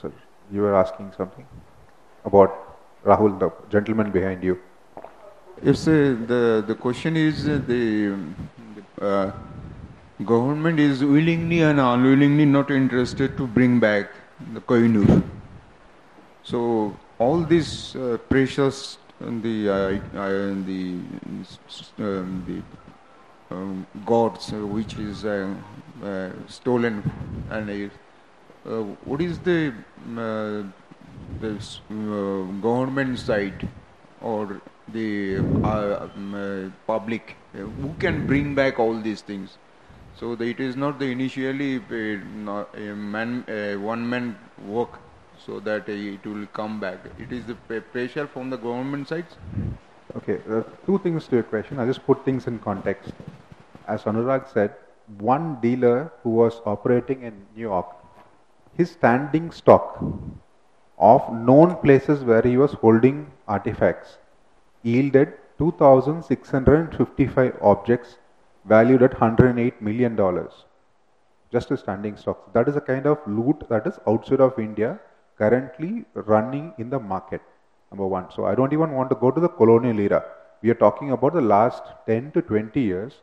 Sir, 0.00 0.12
you 0.50 0.62
were 0.62 0.74
asking 0.74 1.12
something 1.16 1.46
about 2.24 2.54
Rahul, 3.04 3.38
the 3.38 3.50
gentleman 3.70 4.10
behind 4.10 4.42
you. 4.42 4.58
Yes, 5.62 5.86
uh, 5.88 6.16
the 6.30 6.64
the 6.66 6.74
question 6.74 7.16
is 7.16 7.46
uh, 7.48 7.60
the 7.66 8.14
uh, 9.00 9.30
government 10.24 10.80
is 10.80 11.04
willingly 11.04 11.60
and 11.62 11.80
unwillingly 11.80 12.46
not 12.46 12.70
interested 12.70 13.36
to 13.36 13.46
bring 13.46 13.78
back 13.78 14.10
the 14.54 14.60
Kohinoor. 14.60 15.22
So 16.42 16.96
all 17.18 17.42
these 17.42 17.94
uh, 17.96 18.16
precious 18.28 18.98
and 19.20 19.42
the 19.42 19.68
uh, 19.68 19.74
uh, 20.18 20.28
the 20.70 20.98
um, 21.98 22.44
the 22.48 22.62
um, 23.54 23.86
gods 24.06 24.52
uh, 24.52 24.66
which 24.76 24.94
is 24.94 25.26
stolen 26.48 27.02
and 27.50 27.90
what 28.64 29.20
is 29.20 29.38
the 29.40 29.72
uh, 30.16 30.62
the 31.40 31.52
uh, 31.90 32.42
government 32.60 33.18
side 33.18 33.68
or 34.20 34.60
the 34.92 35.38
uh, 35.64 36.08
um, 36.14 36.34
uh, 36.34 36.70
public 36.86 37.36
uh, 37.54 37.58
who 37.58 37.94
can 37.98 38.26
bring 38.26 38.54
back 38.54 38.78
all 38.78 39.00
these 39.00 39.22
things 39.22 39.56
so 40.18 40.32
it 40.32 40.60
is 40.60 40.76
not 40.76 40.98
the 40.98 41.06
initially 41.06 41.76
uh, 41.76 42.18
not 42.34 42.74
a 42.76 42.94
man 43.16 43.44
uh, 43.48 43.78
one 43.78 44.08
man 44.08 44.36
work 44.66 44.98
so 45.38 45.60
that 45.60 45.88
uh, 45.88 45.92
it 45.92 46.26
will 46.26 46.46
come 46.52 46.80
back 46.80 46.98
it 47.18 47.32
is 47.32 47.44
the 47.46 47.80
pressure 47.92 48.26
from 48.26 48.50
the 48.50 48.56
government 48.56 49.08
sides 49.08 49.36
Okay, 50.16 50.40
are 50.48 50.64
two 50.86 50.98
things 50.98 51.28
to 51.28 51.36
your 51.36 51.44
question. 51.44 51.78
I'll 51.78 51.86
just 51.86 52.04
put 52.04 52.24
things 52.24 52.48
in 52.48 52.58
context. 52.58 53.12
As 53.86 54.02
Anurag 54.04 54.52
said, 54.52 54.74
one 55.18 55.60
dealer 55.60 56.12
who 56.22 56.30
was 56.30 56.60
operating 56.66 57.22
in 57.22 57.46
New 57.54 57.62
York, 57.62 57.86
his 58.80 58.90
standing 58.98 59.50
stock 59.60 59.86
of 61.12 61.22
known 61.48 61.76
places 61.84 62.24
where 62.30 62.44
he 62.50 62.56
was 62.62 62.72
holding 62.82 63.18
artifacts 63.56 64.10
yielded 64.90 65.30
2,655 65.58 67.56
objects 67.72 68.10
valued 68.64 69.02
at 69.02 69.12
$108 69.12 69.80
million. 69.80 70.18
Just 71.52 71.70
a 71.70 71.76
standing 71.76 72.16
stock. 72.16 72.52
That 72.54 72.68
is 72.68 72.76
a 72.76 72.80
kind 72.80 73.06
of 73.06 73.18
loot 73.26 73.64
that 73.68 73.86
is 73.86 73.98
outside 74.06 74.40
of 74.40 74.58
India 74.58 74.98
currently 75.36 76.04
running 76.14 76.72
in 76.78 76.90
the 76.90 76.98
market. 76.98 77.42
Number 77.90 78.06
one. 78.06 78.26
So 78.34 78.44
I 78.44 78.54
don't 78.54 78.72
even 78.72 78.92
want 78.92 79.10
to 79.10 79.16
go 79.16 79.30
to 79.30 79.40
the 79.40 79.48
colonial 79.48 79.98
era. 79.98 80.22
We 80.62 80.70
are 80.70 80.80
talking 80.86 81.10
about 81.10 81.34
the 81.34 81.40
last 81.40 81.82
10 82.06 82.32
to 82.32 82.42
20 82.42 82.80
years 82.80 83.14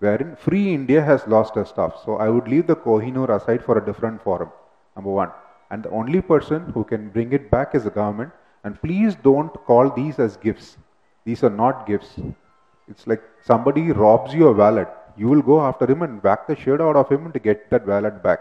wherein 0.00 0.36
free 0.36 0.74
India 0.74 1.02
has 1.02 1.26
lost 1.26 1.54
her 1.54 1.64
stuff. 1.64 2.02
So 2.04 2.16
I 2.16 2.28
would 2.28 2.48
leave 2.48 2.66
the 2.66 2.76
Kohinoor 2.76 3.28
aside 3.36 3.64
for 3.64 3.78
a 3.78 3.84
different 3.84 4.22
forum. 4.22 4.50
Number 4.98 5.12
one. 5.12 5.30
And 5.70 5.84
the 5.84 5.90
only 5.90 6.20
person 6.20 6.70
who 6.74 6.82
can 6.82 7.08
bring 7.10 7.32
it 7.32 7.50
back 7.50 7.74
is 7.74 7.84
the 7.84 7.90
government. 7.90 8.32
And 8.64 8.80
please 8.82 9.14
don't 9.14 9.54
call 9.70 9.90
these 9.90 10.18
as 10.18 10.36
gifts. 10.36 10.76
These 11.24 11.44
are 11.44 11.56
not 11.64 11.86
gifts. 11.86 12.18
It's 12.88 13.06
like 13.06 13.22
somebody 13.50 13.92
robs 13.92 14.34
you 14.34 14.48
a 14.48 14.52
wallet. 14.52 14.88
You 15.16 15.28
will 15.28 15.42
go 15.42 15.60
after 15.60 15.86
him 15.90 16.02
and 16.02 16.22
whack 16.22 16.46
the 16.48 16.56
shit 16.56 16.80
out 16.80 16.96
of 16.96 17.08
him 17.08 17.30
to 17.32 17.38
get 17.38 17.70
that 17.70 17.86
wallet 17.86 18.22
back. 18.22 18.40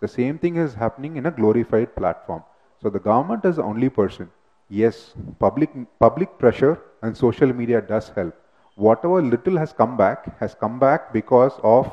The 0.00 0.08
same 0.08 0.38
thing 0.38 0.56
is 0.56 0.74
happening 0.74 1.16
in 1.16 1.26
a 1.26 1.30
glorified 1.30 1.94
platform. 1.96 2.42
So 2.82 2.88
the 2.88 2.98
government 2.98 3.44
is 3.44 3.56
the 3.56 3.62
only 3.62 3.90
person. 3.90 4.30
Yes, 4.70 5.12
public 5.38 5.70
public 5.98 6.38
pressure 6.38 6.78
and 7.02 7.16
social 7.16 7.52
media 7.52 7.80
does 7.82 8.08
help. 8.10 8.34
Whatever 8.76 9.20
little 9.20 9.58
has 9.58 9.72
come 9.72 9.96
back 9.96 10.38
has 10.38 10.54
come 10.54 10.78
back 10.78 11.12
because 11.12 11.58
of 11.62 11.90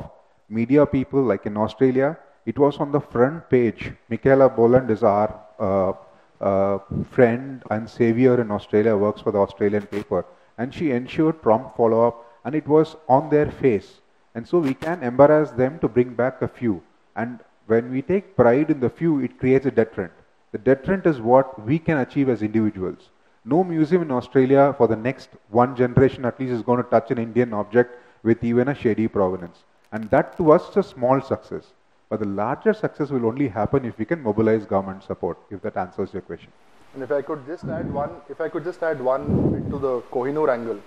media 0.47 0.85
people 0.85 1.21
like 1.21 1.45
in 1.45 1.57
Australia. 1.57 2.17
It 2.51 2.57
was 2.57 2.77
on 2.77 2.93
the 2.93 3.01
front 3.01 3.49
page. 3.49 3.91
Michaela 4.09 4.47
Boland 4.47 4.89
is 4.89 5.03
our 5.03 5.29
uh, 5.59 5.91
uh, 6.39 6.79
friend 7.11 7.61
and 7.69 7.89
savior 7.89 8.39
in 8.39 8.51
Australia, 8.51 8.95
works 8.95 9.19
for 9.19 9.33
the 9.33 9.39
Australian 9.39 9.85
paper, 9.85 10.23
and 10.57 10.73
she 10.73 10.91
ensured 10.91 11.41
prompt 11.41 11.75
follow 11.75 12.07
up, 12.07 12.23
and 12.45 12.55
it 12.55 12.65
was 12.65 12.95
on 13.09 13.29
their 13.29 13.51
face. 13.51 13.99
And 14.33 14.47
so 14.47 14.59
we 14.59 14.73
can 14.73 15.03
embarrass 15.03 15.51
them 15.51 15.77
to 15.79 15.89
bring 15.89 16.13
back 16.13 16.41
a 16.41 16.47
few. 16.47 16.81
And 17.17 17.39
when 17.65 17.91
we 17.91 18.01
take 18.01 18.37
pride 18.37 18.69
in 18.69 18.79
the 18.79 18.89
few, 18.89 19.19
it 19.19 19.39
creates 19.39 19.65
a 19.65 19.71
deterrent. 19.71 20.13
The 20.53 20.59
deterrent 20.59 21.05
is 21.05 21.19
what 21.19 21.61
we 21.65 21.77
can 21.77 21.97
achieve 21.97 22.29
as 22.29 22.41
individuals. 22.41 23.09
No 23.43 23.61
museum 23.61 24.03
in 24.03 24.11
Australia 24.11 24.73
for 24.77 24.87
the 24.87 24.95
next 24.95 25.31
one 25.49 25.75
generation 25.75 26.23
at 26.23 26.39
least 26.39 26.53
is 26.53 26.61
going 26.61 26.81
to 26.81 26.89
touch 26.89 27.11
an 27.11 27.17
Indian 27.17 27.53
object 27.53 27.99
with 28.23 28.41
even 28.41 28.69
a 28.69 28.75
shady 28.75 29.09
provenance. 29.09 29.65
And 29.91 30.09
that 30.11 30.37
to 30.37 30.53
us 30.53 30.69
is 30.69 30.77
a 30.77 30.83
small 30.83 31.19
success. 31.19 31.73
But 32.09 32.19
the 32.21 32.25
larger 32.25 32.73
success 32.73 33.09
will 33.09 33.25
only 33.25 33.49
happen 33.49 33.85
if 33.85 33.97
we 33.97 34.05
can 34.05 34.23
mobilize 34.23 34.65
government 34.65 35.03
support, 35.03 35.37
if 35.49 35.61
that 35.61 35.75
answers 35.75 36.13
your 36.13 36.21
question. 36.21 36.51
And 36.93 37.03
if 37.03 37.11
I 37.11 37.21
could 37.21 37.45
just 37.45 37.65
add 37.65 37.93
one, 37.93 38.09
if 38.29 38.39
I 38.39 38.47
could 38.47 38.63
just 38.63 38.81
add 38.81 39.01
one 39.01 39.51
bit 39.51 39.69
to 39.69 39.77
the 39.77 40.01
Kohinoor 40.11 40.49
angle, 40.49 40.79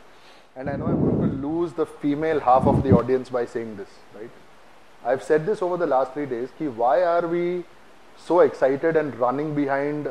and 0.56 0.68
I 0.70 0.76
know 0.76 0.86
I'm 0.86 1.18
going 1.18 1.30
to 1.30 1.36
lose 1.46 1.74
the 1.74 1.86
female 1.86 2.40
half 2.40 2.66
of 2.66 2.82
the 2.82 2.92
audience 2.92 3.28
by 3.28 3.44
saying 3.44 3.76
this, 3.76 3.88
right? 4.14 4.30
I've 5.04 5.22
said 5.22 5.46
this 5.46 5.62
over 5.62 5.76
the 5.76 5.86
last 5.86 6.14
three 6.14 6.26
days. 6.26 6.48
Ki 6.58 6.68
why 6.68 7.02
are 7.02 7.26
we 7.26 7.64
so 8.16 8.40
excited 8.40 8.96
and 8.96 9.14
running 9.16 9.54
behind 9.54 10.08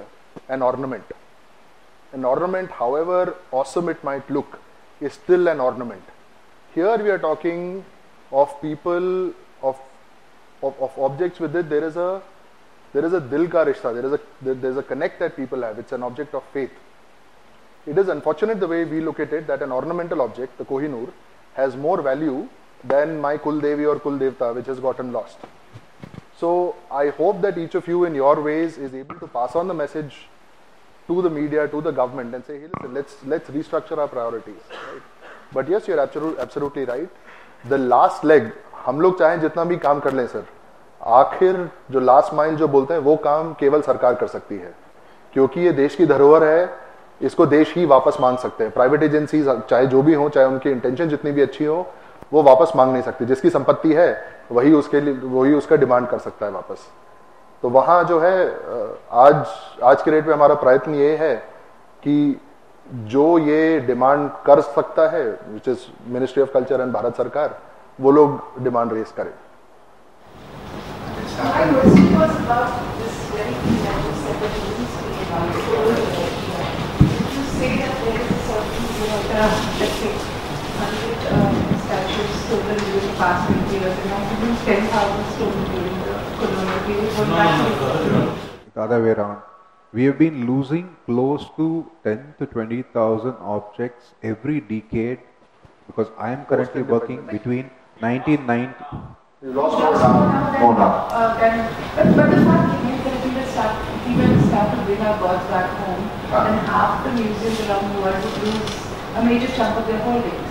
an 0.47 0.61
ornament? 0.61 1.03
An 2.13 2.23
ornament, 2.23 2.71
however 2.71 3.35
awesome 3.51 3.89
it 3.89 4.03
might 4.03 4.29
look, 4.29 4.59
is 5.01 5.13
still 5.13 5.47
an 5.47 5.59
ornament. 5.59 6.03
Here 6.73 6.97
we 6.97 7.09
are 7.09 7.19
talking 7.19 7.83
of 8.31 8.61
people 8.61 9.33
of 9.61 9.79
of, 10.61 10.75
of 10.79 10.97
objects 10.97 11.39
with 11.39 11.55
it. 11.55 11.69
There 11.69 11.83
is 11.83 11.95
a 11.97 12.21
there 12.93 13.05
is 13.05 13.13
a 13.13 13.21
dil 13.21 13.47
ka 13.47 13.65
rishta. 13.65 13.93
There 13.93 14.05
is 14.05 14.13
a 14.13 14.19
there, 14.41 14.53
there's 14.55 14.77
a 14.77 14.83
connect 14.83 15.19
that 15.19 15.35
people 15.35 15.61
have. 15.61 15.79
It's 15.79 15.91
an 15.91 16.03
object 16.03 16.33
of 16.33 16.43
faith. 16.53 16.71
It 17.85 17.97
is 17.97 18.07
unfortunate 18.07 18.59
the 18.59 18.67
way 18.67 18.83
we 18.85 18.99
look 19.01 19.19
at 19.19 19.31
it 19.33 19.47
that 19.47 19.61
an 19.61 19.71
ornamental 19.71 20.21
object, 20.21 20.57
the 20.57 20.65
Kohinoor, 20.65 21.11
has 21.53 21.75
more 21.75 22.01
value 22.01 22.47
than 22.83 23.19
my 23.19 23.37
Kuldevi 23.37 23.87
or 23.87 23.99
Kuldevta, 23.99 24.53
which 24.55 24.67
has 24.67 24.79
gotten 24.79 25.11
lost. 25.11 25.37
So 26.37 26.75
I 26.89 27.09
hope 27.09 27.41
that 27.41 27.57
each 27.57 27.75
of 27.75 27.87
you, 27.87 28.05
in 28.05 28.15
your 28.15 28.41
ways, 28.41 28.77
is 28.77 28.93
able 28.93 29.15
to 29.19 29.27
pass 29.27 29.55
on 29.55 29.67
the 29.67 29.73
message 29.73 30.27
to 31.07 31.21
the 31.21 31.29
media, 31.29 31.67
to 31.67 31.81
the 31.81 31.91
government, 31.91 32.33
and 32.35 32.45
say, 32.45 32.59
hey, 32.59 32.67
listen, 32.67 32.93
let's 32.93 33.15
let's 33.25 33.49
restructure 33.49 33.97
our 33.97 34.07
priorities. 34.07 34.61
Right? 34.69 35.01
But 35.51 35.67
yes, 35.67 35.87
you're 35.87 35.99
absolutely 35.99 36.39
absolutely 36.39 36.85
right. 36.85 37.09
The 37.65 37.77
last 37.77 38.23
leg, 38.23 38.53
हम 38.85 39.01
लोग 39.01 39.19
चाहें 39.19 39.39
जितना 39.39 39.63
भी 39.63 39.77
काम 39.77 39.99
कर 39.99 40.13
लें, 40.13 40.27
sir. 40.27 40.43
आखिर 41.01 41.69
जो 41.91 41.99
लास्ट 41.99 42.33
माइल 42.33 42.55
जो 42.55 42.67
बोलते 42.67 42.93
हैं, 42.93 43.01
वो 43.01 43.15
काम 43.15 43.53
केवल 43.53 43.81
सरकार 43.81 44.15
कर 44.15 44.27
सकती 44.27 44.57
है। 44.57 44.73
क्योंकि 45.33 45.61
ये 45.61 45.71
देश 45.71 45.95
की 45.95 46.05
धरोहर 46.05 46.43
है, 46.43 46.69
इसको 47.21 47.45
देश 47.45 47.73
ही 47.75 47.85
वापस 47.85 48.17
मांग 48.21 48.37
सकते 48.37 48.63
हैं। 48.63 48.73
प्राइवेट 48.73 49.03
एजेंसीज 49.03 49.49
चाहे 49.69 49.85
जो 49.85 50.01
भी 50.01 50.13
हो, 50.13 50.29
चाहे 50.29 50.47
उनकी 50.47 50.71
इंटेंशन 50.71 51.09
जितनी 51.09 51.31
भी 51.31 51.41
अच्छी 51.41 51.65
हो, 51.65 51.85
वो 52.33 52.43
वापस 52.43 52.71
मांग 52.75 52.91
नहीं 52.93 53.03
सकती। 53.03 53.25
जिसकी 53.25 53.49
संपत्ति 53.49 53.93
है, 53.93 54.39
वही 54.51 54.73
उसके 54.73 55.01
लिए, 55.01 55.13
वही 55.13 55.53
उसका 55.53 55.75
डिमांड 55.75 56.07
कर 56.07 56.19
सकता 56.19 56.45
है 56.45 56.51
वापस। 56.51 56.87
तो 57.63 57.69
वहाँ 57.69 58.03
जो 58.03 58.19
है 58.19 58.59
आज 59.11 59.45
आज 59.83 60.01
के 60.01 60.11
रेट 60.11 60.27
में 60.27 60.33
हमारा 60.33 60.55
प्रयत्न 60.55 60.95
ये 60.95 61.15
है 61.15 61.35
कि 62.03 62.41
जो 62.93 63.37
ये 63.37 63.79
डिमांड 63.79 64.29
कर 64.45 64.61
सकता 64.61 65.07
है 65.09 65.23
which 65.47 65.67
is 65.67 65.79
ministry 66.07 66.43
of 66.43 66.51
culture 66.51 66.81
and 66.81 66.93
Bharat 66.93 67.15
सरकार 67.15 67.57
वो 68.00 68.10
लोग 68.10 68.62
डिमांड 68.64 68.92
रेस 68.92 69.12
करें 69.16 69.32
My 71.36 71.62
question 71.68 72.12
was 72.16 72.34
about 72.40 72.74
this 72.98 73.14
very 73.30 73.54
thing 73.62 73.78
that 73.84 73.96
you 74.06 74.12
said 74.18 74.36
that 74.42 74.52
you 74.56 74.66
didn't 74.66 74.90
speak 74.96 75.22
about. 75.22 75.48
Did 76.98 77.32
you 77.36 77.44
say 77.54 77.70
that 77.80 77.96
there 78.04 78.20
is 78.24 78.28
a 78.34 78.38
certain, 78.50 78.84
you 78.98 79.08
know, 79.08 79.18
there 79.30 79.40
are, 79.46 79.56
let's 79.80 79.96
say, 80.02 80.12
100 80.84 81.26
um, 81.38 81.56
statues 81.86 82.36
stolen 82.44 82.78
during 82.84 83.08
the 83.08 83.16
past 83.22 83.50
20 83.50 83.78
years, 83.78 83.98
and 83.98 84.10
now 84.12 84.20
even 84.36 84.54
10,000 84.68 85.26
stolen 85.34 85.66
during 85.72 85.98
the 86.06 86.16
colonial 86.38 86.80
period? 86.86 87.18
Was 87.18 87.28
that 87.28 88.74
The 88.74 88.80
other 88.86 89.02
way 89.02 89.10
around. 89.10 89.42
We 89.92 90.04
have 90.04 90.18
been 90.18 90.46
losing 90.46 90.96
close 91.06 91.50
to 91.56 91.90
10 92.04 92.34
to 92.38 92.46
20,000 92.46 93.34
objects 93.56 94.14
every 94.22 94.60
decade 94.60 95.18
because 95.86 96.08
I 96.18 96.30
am 96.32 96.44
currently 96.46 96.82
working 96.82 97.26
between 97.26 97.70
1990. 98.01 98.75
You 99.41 99.53
lost 99.53 99.79
More 99.79 99.91
more 99.91 99.99
now 99.99 100.51
now. 100.51 100.59
More 100.59 100.73
now. 100.75 100.91
uh, 101.19 101.39
than, 101.39 101.55
but, 101.95 102.07
but 102.17 102.27
the 102.35 102.43
one 102.45 102.63
thing 102.71 102.93
is 102.93 103.03
that 103.05 103.17
we 103.25 103.31
will 103.35 103.47
start, 103.51 103.73
we 104.07 104.15
will 104.19 104.47
start 104.47 104.75
to 104.75 104.83
bring 104.85 105.01
our 105.01 105.17
gods 105.19 105.45
back 105.51 105.69
home, 105.83 106.03
Ah. 106.31 106.43
then 106.47 106.57
half 106.71 107.03
the 107.05 107.11
museums 107.19 107.61
around 107.67 107.93
the 107.95 108.01
world 108.01 108.19
would 108.25 108.37
lose 108.47 108.73
a 109.15 109.23
major 109.29 109.47
chunk 109.55 109.77
of 109.81 109.87
their 109.87 109.99
holdings. 110.07 110.49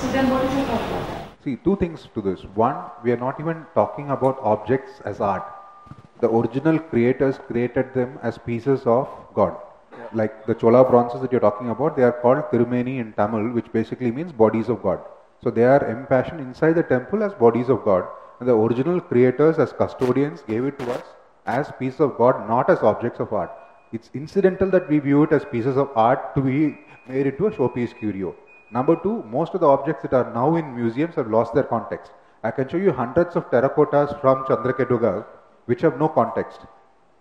So 0.00 0.12
then 0.12 0.30
what 0.30 0.44
is 0.44 0.54
your 0.54 0.64
thought 0.70 0.86
about 0.88 1.04
that? 1.10 1.44
See, 1.44 1.56
two 1.56 1.76
things 1.76 2.08
to 2.14 2.22
this. 2.22 2.40
One, 2.54 2.76
we 3.02 3.12
are 3.12 3.20
not 3.26 3.38
even 3.40 3.66
talking 3.74 4.10
about 4.10 4.38
objects 4.54 5.00
as 5.04 5.20
art. 5.20 5.44
The 6.20 6.30
original 6.30 6.78
creators 6.78 7.38
created 7.46 7.92
them 7.94 8.18
as 8.22 8.38
pieces 8.38 8.86
of 8.86 9.08
God. 9.34 9.54
Like 10.12 10.46
the 10.46 10.54
Chola 10.54 10.84
bronzes 10.88 11.20
that 11.20 11.32
you're 11.32 11.40
talking 11.40 11.68
about, 11.70 11.96
they 11.96 12.02
are 12.04 12.12
called 12.12 12.44
Tirumeni 12.50 12.98
in 13.00 13.12
Tamil, 13.12 13.50
which 13.52 13.70
basically 13.72 14.10
means 14.10 14.32
bodies 14.32 14.68
of 14.68 14.82
God. 14.82 15.00
So 15.44 15.50
they 15.50 15.64
are 15.64 15.86
impassioned 15.90 16.40
inside 16.40 16.72
the 16.72 16.82
temple 16.82 17.22
as 17.22 17.34
bodies 17.34 17.68
of 17.68 17.84
God. 17.84 18.04
And 18.40 18.48
the 18.48 18.54
original 18.56 18.98
creators, 18.98 19.58
as 19.58 19.74
custodians, 19.74 20.40
gave 20.40 20.64
it 20.64 20.78
to 20.78 20.90
us 20.90 21.02
as 21.44 21.70
pieces 21.78 22.00
of 22.00 22.16
God, 22.16 22.48
not 22.48 22.70
as 22.70 22.78
objects 22.78 23.20
of 23.20 23.30
art. 23.34 23.50
It's 23.92 24.10
incidental 24.14 24.70
that 24.70 24.88
we 24.88 25.00
view 25.00 25.22
it 25.24 25.32
as 25.32 25.44
pieces 25.44 25.76
of 25.76 25.90
art 25.94 26.34
to 26.34 26.40
be 26.40 26.78
made 27.06 27.26
into 27.26 27.46
a 27.46 27.50
showpiece 27.50 27.94
curio. 27.98 28.34
Number 28.72 28.96
two, 28.96 29.22
most 29.24 29.52
of 29.52 29.60
the 29.60 29.66
objects 29.66 30.00
that 30.02 30.14
are 30.14 30.32
now 30.32 30.56
in 30.56 30.74
museums 30.74 31.14
have 31.16 31.28
lost 31.28 31.52
their 31.52 31.64
context. 31.64 32.10
I 32.42 32.50
can 32.50 32.66
show 32.66 32.78
you 32.78 32.92
hundreds 32.92 33.36
of 33.36 33.50
terracottas 33.50 34.18
from 34.22 34.44
Chandraketugarh 34.44 35.26
which 35.66 35.82
have 35.82 35.98
no 35.98 36.08
context. 36.08 36.60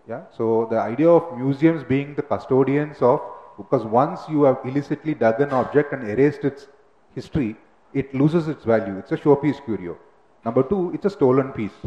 Yeah. 0.08 0.22
So 0.38 0.68
the 0.70 0.80
idea 0.80 1.10
of 1.10 1.38
museums 1.38 1.84
being 1.84 2.16
the 2.16 2.22
custodians 2.22 3.02
of 3.02 3.20
because 3.58 3.84
once 3.86 4.22
you 4.30 4.44
have 4.44 4.60
illicitly 4.64 5.14
dug 5.14 5.42
an 5.42 5.52
object 5.52 5.92
and 5.94 6.10
erased 6.10 6.46
its 6.46 6.68
history, 7.14 7.58
it 7.94 8.14
loses 8.14 8.48
its 8.48 8.66
value. 8.66 8.98
It's 8.98 9.12
a 9.12 9.18
showpiece 9.18 9.64
curio. 9.66 9.98
Number 10.46 10.64
two, 10.64 10.92
it's 10.94 11.06
a 11.06 11.10
stolen 11.10 11.52
piece. 11.52 11.80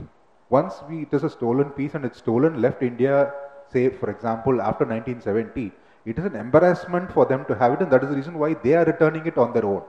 Once 0.48 0.74
we, 0.88 1.02
it 1.02 1.12
is 1.12 1.24
a 1.24 1.30
stolen 1.30 1.70
piece 1.70 1.94
and 1.94 2.04
it's 2.04 2.18
stolen, 2.18 2.60
left 2.62 2.82
India, 2.82 3.32
say 3.72 3.88
for 3.90 4.10
example, 4.10 4.60
after 4.60 4.84
1970, 4.84 5.72
it 6.04 6.18
is 6.18 6.24
an 6.24 6.36
embarrassment 6.36 7.12
for 7.12 7.26
them 7.26 7.44
to 7.46 7.54
have 7.56 7.72
it, 7.72 7.80
and 7.80 7.90
that 7.90 8.04
is 8.04 8.10
the 8.10 8.16
reason 8.16 8.38
why 8.38 8.54
they 8.54 8.74
are 8.74 8.84
returning 8.84 9.26
it 9.26 9.36
on 9.36 9.52
their 9.52 9.66
own. 9.66 9.82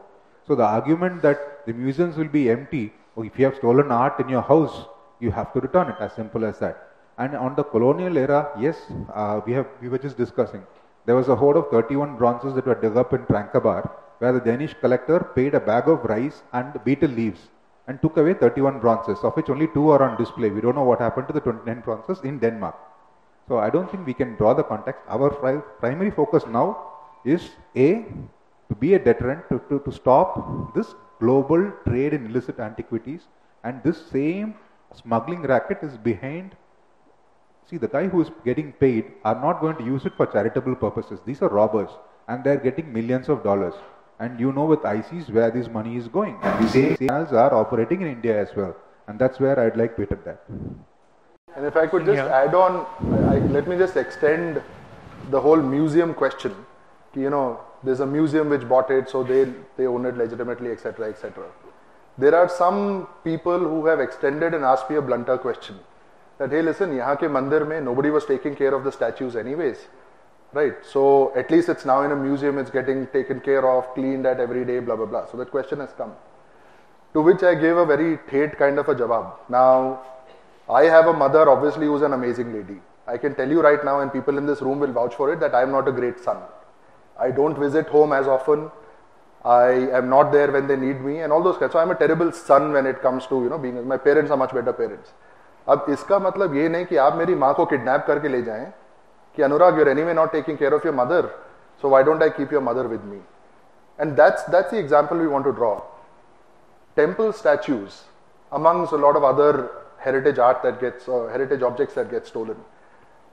So 0.48 0.56
the 0.56 0.66
argument 0.66 1.22
that 1.22 1.66
the 1.68 1.74
museums 1.74 2.18
will 2.18 2.28
be 2.40 2.50
empty, 2.50 2.92
or 3.16 3.26
if 3.26 3.38
you 3.38 3.46
have 3.46 3.56
stolen 3.56 3.92
art 3.92 4.20
in 4.20 4.28
your 4.28 4.42
house, 4.42 4.86
you 5.20 5.30
have 5.32 5.54
to 5.54 5.60
return 5.60 5.90
it. 5.90 5.96
As 6.00 6.14
simple 6.14 6.44
as 6.46 6.58
that. 6.60 6.88
And 7.18 7.36
on 7.36 7.56
the 7.56 7.64
colonial 7.64 8.18
era, 8.18 8.50
yes, 8.60 8.78
uh, 9.14 9.42
we 9.46 9.54
have 9.54 9.68
we 9.82 9.90
were 9.90 9.98
just 9.98 10.18
discussing. 10.18 10.64
There 11.06 11.16
was 11.16 11.30
a 11.30 11.36
hoard 11.36 11.58
of 11.58 11.70
31 11.70 12.18
bronzes 12.18 12.54
that 12.56 12.66
were 12.66 12.76
dug 12.76 12.98
up 12.98 13.14
in 13.14 13.26
Tranquebar, 13.26 13.90
where 14.20 14.34
the 14.34 14.40
Danish 14.40 14.74
collector 14.82 15.20
paid 15.36 15.54
a 15.54 15.60
bag 15.60 15.88
of 15.88 16.04
rice 16.06 16.42
and 16.54 16.74
betel 16.84 17.10
leaves 17.10 17.50
and 17.88 18.02
took 18.02 18.18
away 18.18 18.34
31 18.34 18.80
bronzes, 18.80 19.20
of 19.24 19.36
which 19.36 19.50
only 19.50 19.68
two 19.74 19.90
are 19.90 20.04
on 20.04 20.18
display. 20.18 20.50
We 20.50 20.62
don't 20.62 20.76
know 20.76 20.84
what 20.84 21.00
happened 21.00 21.28
to 21.28 21.34
the 21.34 21.40
29 21.40 21.82
bronzes 21.82 22.20
in 22.24 22.40
Denmark. 22.40 22.76
So 23.48 23.60
I 23.60 23.70
don't 23.70 23.90
think 23.90 24.06
we 24.06 24.14
can 24.14 24.36
draw 24.36 24.54
the 24.54 24.64
context. 24.64 25.02
Our 25.08 25.30
pri- 25.30 25.62
primary 25.80 26.12
focus 26.12 26.46
now 26.46 26.68
is 27.24 27.52
A, 27.76 28.06
to 28.70 28.76
be 28.78 28.94
a 28.96 29.00
deterrent, 29.00 29.48
to, 29.50 29.62
to, 29.70 29.80
to 29.80 29.92
stop 29.92 30.76
this 30.76 30.96
global 31.20 31.72
trade 31.88 32.14
in 32.14 32.26
illicit 32.26 32.60
antiquities, 32.60 33.22
and 33.64 33.82
this 33.84 34.06
same 34.08 34.56
smuggling 34.94 35.44
racket 35.44 35.80
is 35.82 35.98
behind. 35.98 36.56
See, 37.70 37.78
the 37.78 37.88
guy 37.88 38.08
who 38.08 38.22
is 38.22 38.32
getting 38.44 38.74
paid 38.74 39.14
are 39.24 39.36
not 39.36 39.62
going 39.62 39.78
to 39.78 39.84
use 39.84 40.06
it 40.06 40.14
for 40.16 40.26
charitable 40.26 40.76
purposes. 40.76 41.20
These 41.26 41.42
are 41.42 41.50
robbers, 41.50 41.90
and 42.28 42.44
they're 42.44 42.58
getting 42.58 42.92
millions 42.92 43.30
of 43.30 43.44
dollars. 43.44 43.74
And 44.20 44.40
you 44.40 44.52
know 44.52 44.66
with 44.66 44.84
ISIS 44.84 45.30
where 45.30 45.52
this 45.52 45.68
money 45.68 45.96
is 45.96 46.08
going. 46.08 46.38
And 46.42 46.68
the 46.68 46.70
same 46.70 47.10
are 47.10 47.54
operating 47.54 48.02
in 48.02 48.08
India 48.08 48.40
as 48.42 48.56
well. 48.56 48.76
And 49.08 49.20
that's 49.20 49.40
where 49.40 49.60
I'd 49.60 49.78
like 49.78 49.96
to 49.98 50.06
hit 50.06 50.26
that. 50.26 50.42
And 51.56 51.66
if 51.66 51.76
I 51.76 51.88
could 51.88 52.06
just 52.06 52.18
yeah. 52.18 52.36
add 52.36 52.54
on, 52.54 52.86
I, 53.30 53.38
let 53.40 53.68
me 53.68 53.78
just 53.78 53.96
extend 53.96 54.62
the 55.30 55.40
whole 55.40 55.62
museum 55.62 56.14
question. 56.14 56.56
You 57.16 57.30
know, 57.30 57.60
there's 57.84 58.00
a 58.00 58.06
museum 58.06 58.50
which 58.50 58.68
bought 58.68 58.92
it, 58.92 59.10
so 59.10 59.24
they, 59.24 59.52
they 59.76 59.88
own 59.88 60.06
it 60.06 60.18
legitimately, 60.18 60.72
etc., 60.72 61.10
etc. 61.10 61.46
There 62.18 62.36
are 62.36 62.50
some 62.50 63.08
people 63.24 63.58
who 63.60 63.86
have 63.86 64.00
extended 64.00 64.54
and 64.54 64.64
asked 64.64 64.90
me 64.90 64.98
a 64.98 65.02
blunter 65.02 65.38
question 65.38 65.80
that, 66.38 66.52
hey, 66.52 66.62
listen, 66.62 66.92
here 66.92 67.16
ke 67.16 67.30
mandir 67.38 67.60
temple, 67.60 67.82
nobody 67.82 68.10
was 68.10 68.26
taking 68.26 68.56
care 68.56 68.74
of 68.74 68.84
the 68.84 68.92
statues 68.92 69.36
anyways 69.36 69.88
right? 70.53 70.75
So 70.85 71.33
at 71.37 71.51
least 71.51 71.69
it's 71.69 71.85
now 71.85 72.03
in 72.03 72.13
a 72.13 72.17
museum, 72.17 72.59
it's 72.59 72.71
getting 72.71 73.07
taken 73.09 73.41
care 73.41 73.69
of, 73.69 73.93
cleaned 73.95 74.27
at 74.27 74.41
every 74.41 74.65
day, 74.65 74.79
blah 74.79 74.97
blah 74.97 75.07
blah. 75.07 75.27
So 75.27 75.37
that 75.39 75.51
question 75.51 75.81
has 75.81 75.93
come. 75.93 76.13
To 77.15 77.21
which 77.21 77.43
I 77.43 77.55
gave 77.55 77.77
a 77.77 77.85
very 77.85 78.19
Tate 78.31 78.57
kind 78.59 78.79
of 78.79 78.89
a 78.89 78.95
jawab. 78.95 79.33
Now, 79.49 80.01
I 80.69 80.85
have 80.85 81.07
a 81.07 81.13
mother, 81.13 81.49
obviously, 81.49 81.87
who's 81.87 82.03
an 82.03 82.13
amazing 82.13 82.53
lady. 82.53 82.81
I 83.07 83.19
can 83.19 83.35
tell 83.35 83.49
you 83.49 83.61
right 83.61 83.85
now, 83.85 84.01
and 84.01 84.13
people 84.13 84.39
in 84.39 84.47
this 84.47 84.63
room 84.63 84.79
will 84.79 84.93
vouch 84.93 85.15
for 85.15 85.33
it, 85.33 85.41
that 85.41 85.55
I 85.55 85.63
am 85.63 85.73
not 85.73 85.89
a 85.89 85.93
great 85.93 86.21
son. 86.21 86.39
I 87.19 87.31
don't 87.31 87.59
visit 87.59 87.89
home 87.89 88.13
as 88.13 88.27
often. 88.27 88.71
I 89.45 89.89
am 89.99 90.09
not 90.09 90.31
there 90.33 90.53
when 90.53 90.69
they 90.69 90.77
need 90.77 91.01
me, 91.01 91.21
and 91.21 91.33
all 91.33 91.43
those 91.43 91.59
kinds. 91.59 91.73
So 91.73 91.81
I'm 91.81 91.91
a 91.91 91.95
terrible 91.97 92.31
son 92.33 92.73
when 92.73 92.87
it 92.87 93.03
comes 93.03 93.27
to 93.27 93.43
you 93.43 93.51
know 93.51 93.59
being. 93.59 93.87
My 93.87 93.97
parents 93.97 94.31
are 94.31 94.37
much 94.37 94.55
better 94.55 94.73
parents. 94.73 95.13
अब 95.69 95.87
इसका 95.89 96.19
मतलब 96.19 96.55
ये 96.57 96.69
नहीं 96.69 96.87
कि 96.87 96.97
आप 96.97 97.15
मेरी 97.17 97.35
माँ 97.35 97.53
को 97.55 97.65
किडनैप 97.73 98.05
करके 98.07 98.29
ले 98.29 98.43
जाएं 98.43 98.73
Ki 99.38 99.44
Anurag, 99.44 99.78
you're 99.78 99.90
anyway 99.90 100.14
not 100.16 100.34
taking 100.34 100.58
care 100.58 100.74
of 100.74 100.84
your 100.84 100.94
mother, 100.94 101.32
so 101.80 101.90
why 101.90 102.02
don't 102.02 102.22
I 102.24 102.30
keep 102.32 102.52
your 102.52 102.62
mother 102.62 102.88
with 102.88 103.04
me? 103.04 103.20
And 104.00 104.18
that's, 104.18 104.44
that's 104.46 104.72
the 104.72 104.80
example 104.80 105.18
we 105.18 105.28
want 105.28 105.46
to 105.46 105.52
draw. 105.52 105.84
Temple 106.96 107.32
statues, 107.34 108.06
amongst 108.52 108.94
a 108.94 108.96
lot 108.96 109.16
of 109.16 109.24
other 109.24 109.70
heritage 110.00 110.40
art 110.40 110.64
that 110.64 110.82
gets, 110.82 111.08
uh, 111.08 111.28
heritage 111.28 111.62
objects 111.62 111.94
that 111.94 112.10
get 112.10 112.26
stolen, 112.26 112.58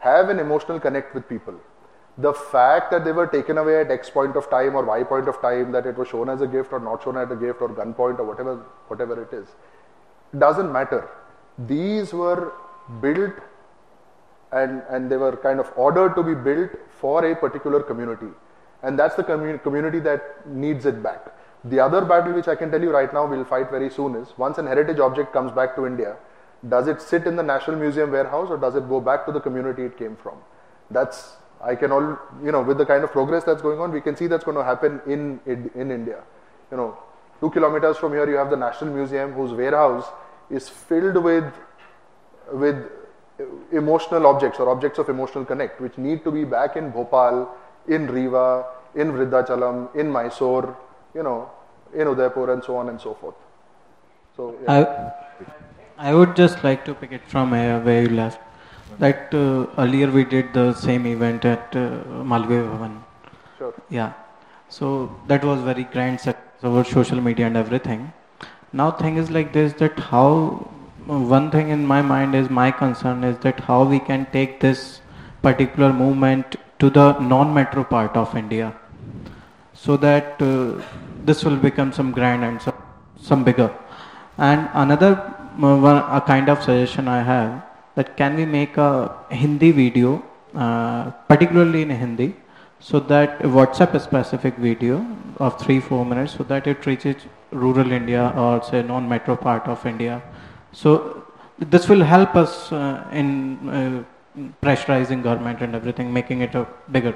have 0.01 0.29
an 0.29 0.39
emotional 0.39 0.79
connect 0.79 1.15
with 1.15 1.27
people. 1.27 1.55
The 2.19 2.35
fact 2.35 2.91
that 2.91 3.05
they 3.05 3.13
were 3.13 3.27
taken 3.27 3.57
away 3.57 3.81
at 3.81 3.91
X 3.91 4.11
point 4.11 4.37
of 4.37 4.51
time 4.51 4.75
or 4.75 4.85
Y 4.85 5.05
point 5.05 5.27
of 5.27 5.41
time, 5.41 5.73
that 5.73 5.87
it 5.87 5.97
was 5.97 6.09
shown 6.09 6.29
as 6.29 6.43
a 6.43 6.47
gift 6.47 6.71
or 6.75 6.81
not 6.81 7.03
shown 7.03 7.17
as 7.17 7.31
a 7.31 7.37
gift 7.37 7.63
or 7.63 7.71
gunpoint 7.71 8.19
or 8.19 8.25
whatever, 8.25 8.57
whatever 8.89 9.23
it 9.23 9.33
is, 9.35 9.49
doesn't 10.39 10.71
matter. 10.71 11.09
These 11.59 12.13
were 12.13 12.53
built 13.01 13.33
and, 14.53 14.83
and 14.89 15.11
they 15.11 15.17
were 15.17 15.37
kind 15.37 15.61
of 15.61 15.73
ordered 15.77 16.15
to 16.15 16.23
be 16.23 16.35
built 16.35 16.71
for 17.01 17.25
a 17.25 17.35
particular 17.35 17.83
community. 17.83 18.29
And 18.83 18.99
that's 18.99 19.15
the 19.15 19.25
commu- 19.25 19.63
community 19.63 19.99
that 20.01 20.47
needs 20.47 20.87
it 20.87 21.03
back. 21.03 21.33
The 21.65 21.81
other 21.81 22.03
battle, 22.05 22.35
which 22.35 22.49
I 22.49 22.55
can 22.55 22.71
tell 22.71 22.83
you 22.83 22.91
right 22.91 23.13
now, 23.13 23.27
we'll 23.27 23.45
fight 23.45 23.71
very 23.71 23.91
soon, 23.91 24.15
is 24.17 24.29
once 24.37 24.59
an 24.59 24.67
heritage 24.67 24.99
object 24.99 25.33
comes 25.33 25.51
back 25.51 25.75
to 25.77 25.87
India, 25.87 26.17
does 26.69 26.89
it 26.89 27.01
sit 27.01 27.27
in 27.27 27.37
the 27.37 27.43
National 27.43 27.77
Museum 27.77 28.11
warehouse 28.11 28.49
or 28.51 28.57
does 28.57 28.75
it 28.75 28.89
go 28.89 29.01
back 29.01 29.27
to 29.27 29.33
the 29.33 29.41
community 29.41 29.83
it 29.83 29.99
came 29.99 30.17
from? 30.17 30.39
That's, 30.91 31.37
I 31.63 31.75
can 31.75 31.91
all, 31.93 32.19
you 32.43 32.53
know, 32.53 32.63
with 32.63 32.79
the 32.79 32.87
kind 32.87 33.05
of 33.05 33.13
progress 33.13 33.45
that's 33.45 33.63
going 33.63 33.81
on, 33.81 33.93
we 33.93 34.01
can 34.01 34.17
see 34.17 34.27
that's 34.27 34.45
going 34.45 34.57
to 34.57 34.65
happen 34.65 35.01
in, 35.07 35.41
in, 35.47 35.71
in 35.75 35.91
India. 35.91 36.23
You 36.71 36.77
know, 36.77 36.99
two 37.41 37.51
kilometers 37.51 37.97
from 37.97 38.13
here, 38.13 38.29
you 38.29 38.37
have 38.37 38.51
the 38.51 38.57
National 38.57 38.95
Museum, 38.95 39.33
whose 39.33 39.53
warehouse 39.53 40.07
is 40.51 40.69
filled 40.69 41.23
with 41.23 41.53
with 42.53 42.91
emotional 43.73 44.27
objects 44.27 44.61
or 44.61 44.69
objects 44.69 44.99
of 44.99 45.09
emotional 45.09 45.45
connect, 45.45 45.81
which 45.81 45.99
need 45.99 46.25
to 46.25 46.31
be 46.31 46.45
back 46.45 46.77
in 46.77 46.91
Bhopal, 46.91 47.49
in 47.89 48.07
Rewa, 48.07 48.65
in 48.95 49.13
Vridhachalam, 49.13 49.95
in 49.97 50.11
Mysore, 50.11 50.77
you 51.15 51.23
know, 51.23 51.51
in 51.95 52.07
Udaipur, 52.09 52.53
and 52.53 52.63
so 52.63 52.77
on 52.77 52.89
and 52.89 53.01
so 53.01 53.15
forth. 53.15 53.35
So, 54.37 54.57
yeah. 54.63 55.13
I, 55.99 56.11
I 56.11 56.15
would 56.15 56.35
just 56.37 56.63
like 56.65 56.85
to 56.85 56.95
pick 56.95 57.13
it 57.13 57.23
from 57.27 57.53
uh, 57.53 57.81
where 57.81 58.03
you 58.03 58.09
left. 58.09 58.41
That 58.99 59.35
uh, 59.35 59.67
earlier 59.79 60.11
we 60.11 60.25
did 60.25 60.53
the 60.53 60.73
same 60.75 61.07
event 61.07 61.45
at 61.45 61.75
uh, 61.75 62.03
Malve 62.23 62.49
Bhavan. 62.49 63.03
sure. 63.59 63.75
Yeah. 63.91 64.13
So 64.69 65.15
that 65.27 65.45
was 65.45 65.61
very 65.61 65.85
grand 65.85 66.21
success 66.21 66.63
over 66.63 66.85
social 66.85 67.21
media 67.21 67.47
and 67.47 67.57
everything. 67.57 68.13
Now 68.73 68.91
thing 68.91 69.17
is 69.17 69.31
like 69.31 69.53
this 69.53 69.73
that 69.75 69.99
how 69.99 70.69
one 71.07 71.51
thing 71.51 71.69
in 71.69 71.87
my 71.87 72.01
mind 72.01 72.35
is 72.35 72.49
my 72.49 72.71
concern 72.71 73.25
is 73.25 73.39
that 73.39 73.61
how 73.61 73.85
we 73.85 73.99
can 73.99 74.27
take 74.33 74.61
this 74.61 75.01
particular 75.43 75.93
movement 75.93 76.57
to 76.79 76.89
the 76.91 77.19
non-metro 77.19 77.85
part 77.85 78.17
of 78.17 78.35
India 78.37 78.75
so 79.75 79.97
that 79.99 80.41
uh, 80.41 80.81
this 81.25 81.45
will 81.45 81.57
become 81.57 81.93
some 81.93 82.11
grand 82.11 82.43
and 82.45 82.61
some, 82.61 82.75
some 83.21 83.45
bigger. 83.45 83.71
And 84.39 84.69
another 84.73 85.13
uh, 85.63 85.77
one, 85.77 85.97
a 85.97 86.23
kind 86.27 86.49
of 86.49 86.63
suggestion 86.63 87.07
I 87.07 87.23
have 87.23 87.63
that 87.95 88.17
can 88.17 88.37
we 88.37 88.47
make 88.47 88.77
a 88.77 89.15
Hindi 89.31 89.71
video, 89.71 90.23
uh, 90.55 91.11
particularly 91.29 91.83
in 91.83 91.91
Hindi, 91.91 92.35
so 92.81 92.99
that 93.01 93.41
WhatsApp 93.41 94.01
specific 94.01 94.57
video 94.57 95.07
of 95.39 95.61
three 95.61 95.81
four 95.81 96.05
minutes, 96.05 96.35
so 96.37 96.45
that 96.45 96.67
it 96.67 96.85
reaches 96.87 97.17
rural 97.51 97.93
India 97.93 98.33
or 98.37 98.63
say 98.63 98.83
non-metro 98.83 99.37
part 99.37 99.67
of 99.69 99.85
India. 99.87 100.23
So 100.74 101.24
this 101.58 101.90
will 101.90 102.04
help 102.04 102.36
us 102.36 102.72
uh, 102.72 103.08
in 103.12 103.70
uh, 103.70 104.04
pressurizing 104.64 105.24
government 105.24 105.62
and 105.62 105.76
everything, 105.76 106.12
making 106.14 106.42
it 106.42 106.56
a 106.56 106.68
bigger. 106.92 107.16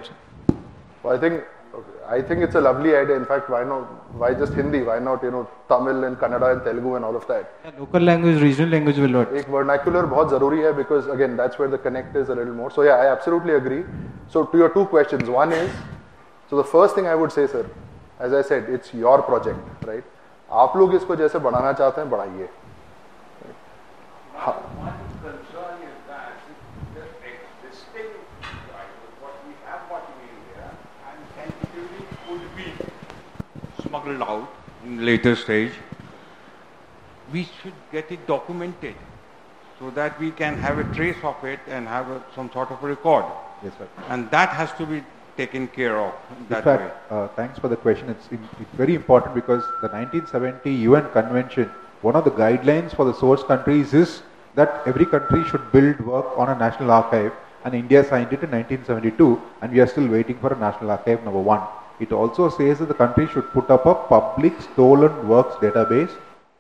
So 1.02 1.10
I 1.10 1.18
think 1.18 1.44
okay, 1.75 1.98
I 2.08 2.22
think 2.22 2.42
it's 2.42 2.56
a 2.56 2.62
lovely 2.62 2.96
idea. 2.96 3.16
In 3.16 3.25
fact, 3.25 3.50
why 3.50 3.63
not? 3.63 3.84
Why 4.18 4.34
just 4.34 4.54
Hindi? 4.54 4.82
Why 4.82 5.00
not 5.00 5.24
you 5.24 5.32
know 5.32 5.48
Tamil 5.70 6.04
and 6.04 6.18
Kannada 6.18 6.52
and 6.54 6.63
Telugu 6.63 6.96
and 6.96 7.06
all 7.06 7.16
of 7.16 7.28
that? 7.28 7.52
Local 7.80 8.02
language, 8.02 8.42
regional 8.42 8.72
language 8.72 8.98
will 8.98 9.16
not. 9.20 9.34
एक 9.34 9.50
vernacular 9.50 10.04
बहुत 10.16 10.30
ज़रूरी 10.30 10.62
है 10.62 10.75
because 10.82 11.08
again 11.08 11.36
that's 11.38 11.60
where 11.60 11.70
the 11.70 11.78
connect 11.78 12.16
is 12.16 12.30
a 12.30 12.36
little 12.36 12.54
more. 12.54 12.72
So 12.72 12.84
yeah, 12.84 13.06
I 13.06 13.12
absolutely 13.12 13.54
agree. 13.54 13.84
So 14.30 14.46
to 14.46 14.58
your 14.58 14.70
two 14.70 14.86
questions, 14.86 15.30
one 15.30 15.54
is 15.54 15.70
so 16.50 16.58
the 16.58 16.63
first 16.63 16.96
thing 16.96 17.08
I 17.08 17.16
would 17.16 17.32
say, 17.32 17.48
sir, 17.48 17.66
as 18.20 18.34
I 18.34 18.42
said, 18.42 18.70
it's 18.70 18.94
your 18.94 19.22
project, 19.22 19.86
right? 19.88 20.04
आप 20.52 20.75
लोग 20.78 20.94
इसको 20.96 21.16
जैसे 21.16 21.40
बढ़ाना 21.40 21.72
चाहते 21.74 22.02
हैं 22.02 22.10
बढ़ाइए. 22.10 22.50
one 24.38 24.95
concern 25.21 25.83
is 25.83 25.99
that 26.07 26.33
the 26.95 27.02
existing 27.35 28.11
drivers, 28.68 29.12
what 29.21 29.35
we 29.47 29.54
have 29.66 29.88
got 29.88 30.02
in 30.14 30.28
India, 30.30 30.64
and 31.11 31.18
tentatively 31.35 32.07
could 32.26 32.57
be 32.57 32.73
smuggled 33.87 34.23
out 34.23 34.49
in 34.85 35.04
later 35.04 35.35
stage, 35.35 35.73
we 37.33 37.45
should 37.61 37.75
get 37.92 38.11
it 38.12 38.26
documented 38.26 38.95
so 39.78 39.90
that 39.90 40.18
we 40.21 40.30
can 40.30 40.57
have 40.57 40.78
a 40.78 40.85
trace 40.85 41.16
of 41.23 41.42
it 41.45 41.61
and 41.68 41.87
have 41.88 42.09
a, 42.11 42.23
some 42.35 42.50
sort 42.52 42.71
of 42.71 42.83
a 42.83 42.87
record. 42.87 43.25
Yes, 43.62 43.73
sir. 43.76 43.88
And 44.09 44.30
that 44.30 44.50
has 44.50 44.73
to 44.75 44.87
be 44.87 45.02
taken 45.37 45.66
care 45.68 45.99
of 45.99 46.14
that 46.49 46.59
in 46.59 46.64
fact, 46.64 46.83
way. 46.83 47.16
uh, 47.16 47.28
thanks 47.28 47.59
for 47.59 47.68
the 47.68 47.76
question. 47.76 48.09
It's, 48.09 48.28
im- 48.33 48.49
it's 48.61 48.73
very 48.76 48.95
important 48.95 49.35
because 49.35 49.64
the 49.83 49.88
1970 49.88 50.71
UN 50.88 51.11
Convention, 51.11 51.71
one 52.02 52.17
of 52.17 52.25
the 52.25 52.31
guidelines 52.31 52.95
for 52.95 53.05
the 53.05 53.14
source 53.14 53.43
countries 53.43 53.93
is 53.95 54.23
that 54.55 54.83
every 54.87 55.07
country 55.07 55.45
should 55.45 55.73
build 55.73 56.00
work 56.00 56.26
on 56.37 56.49
a 56.49 56.59
national 56.59 56.90
archive, 56.90 57.33
and 57.64 57.75
India 57.75 58.02
signed 58.05 58.33
it 58.33 58.43
in 58.43 58.50
1972, 58.50 59.40
and 59.62 59.73
we 59.73 59.81
are 59.81 59.87
still 59.87 60.07
waiting 60.07 60.38
for 60.38 60.52
a 60.52 60.59
national 60.59 60.90
archive 60.90 61.23
number 61.25 61.40
one. 61.40 61.62
It 62.00 62.12
also 62.12 62.49
says 62.49 62.78
that 62.78 62.88
the 62.88 62.95
country 62.95 63.26
should 63.26 63.50
put 63.50 63.71
up 63.71 63.85
a 63.87 63.95
public 63.95 64.61
stolen 64.62 65.28
works 65.28 65.57
database 65.57 66.11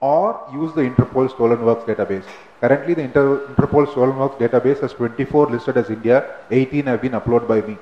or 0.00 0.40
use 0.52 0.72
the 0.74 0.82
Interpol 0.82 1.28
Stolen 1.30 1.64
Works 1.64 1.84
database. 1.84 2.24
Currently, 2.60 2.94
the 2.94 3.02
Inter- 3.02 3.46
Interpol 3.48 3.90
Stolen 3.90 4.16
Works 4.16 4.36
database 4.36 4.80
has 4.80 4.92
24 4.92 5.50
listed 5.50 5.76
as 5.76 5.90
India, 5.90 6.24
18 6.50 6.86
have 6.86 7.02
been 7.02 7.12
uploaded 7.12 7.48
by 7.48 7.60
me. 7.60 7.76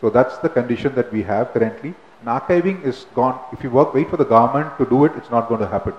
So 0.00 0.08
that's 0.08 0.38
the 0.38 0.48
condition 0.48 0.94
that 0.94 1.12
we 1.12 1.22
have 1.22 1.52
currently. 1.52 1.94
And 2.20 2.28
archiving 2.28 2.82
is 2.84 3.06
gone. 3.14 3.38
If 3.52 3.62
you 3.62 3.70
work, 3.70 3.92
wait 3.92 4.08
for 4.08 4.16
the 4.16 4.24
government 4.24 4.76
to 4.78 4.86
do 4.86 5.04
it, 5.04 5.12
it's 5.16 5.30
not 5.30 5.48
going 5.48 5.60
to 5.60 5.68
happen. 5.68 5.92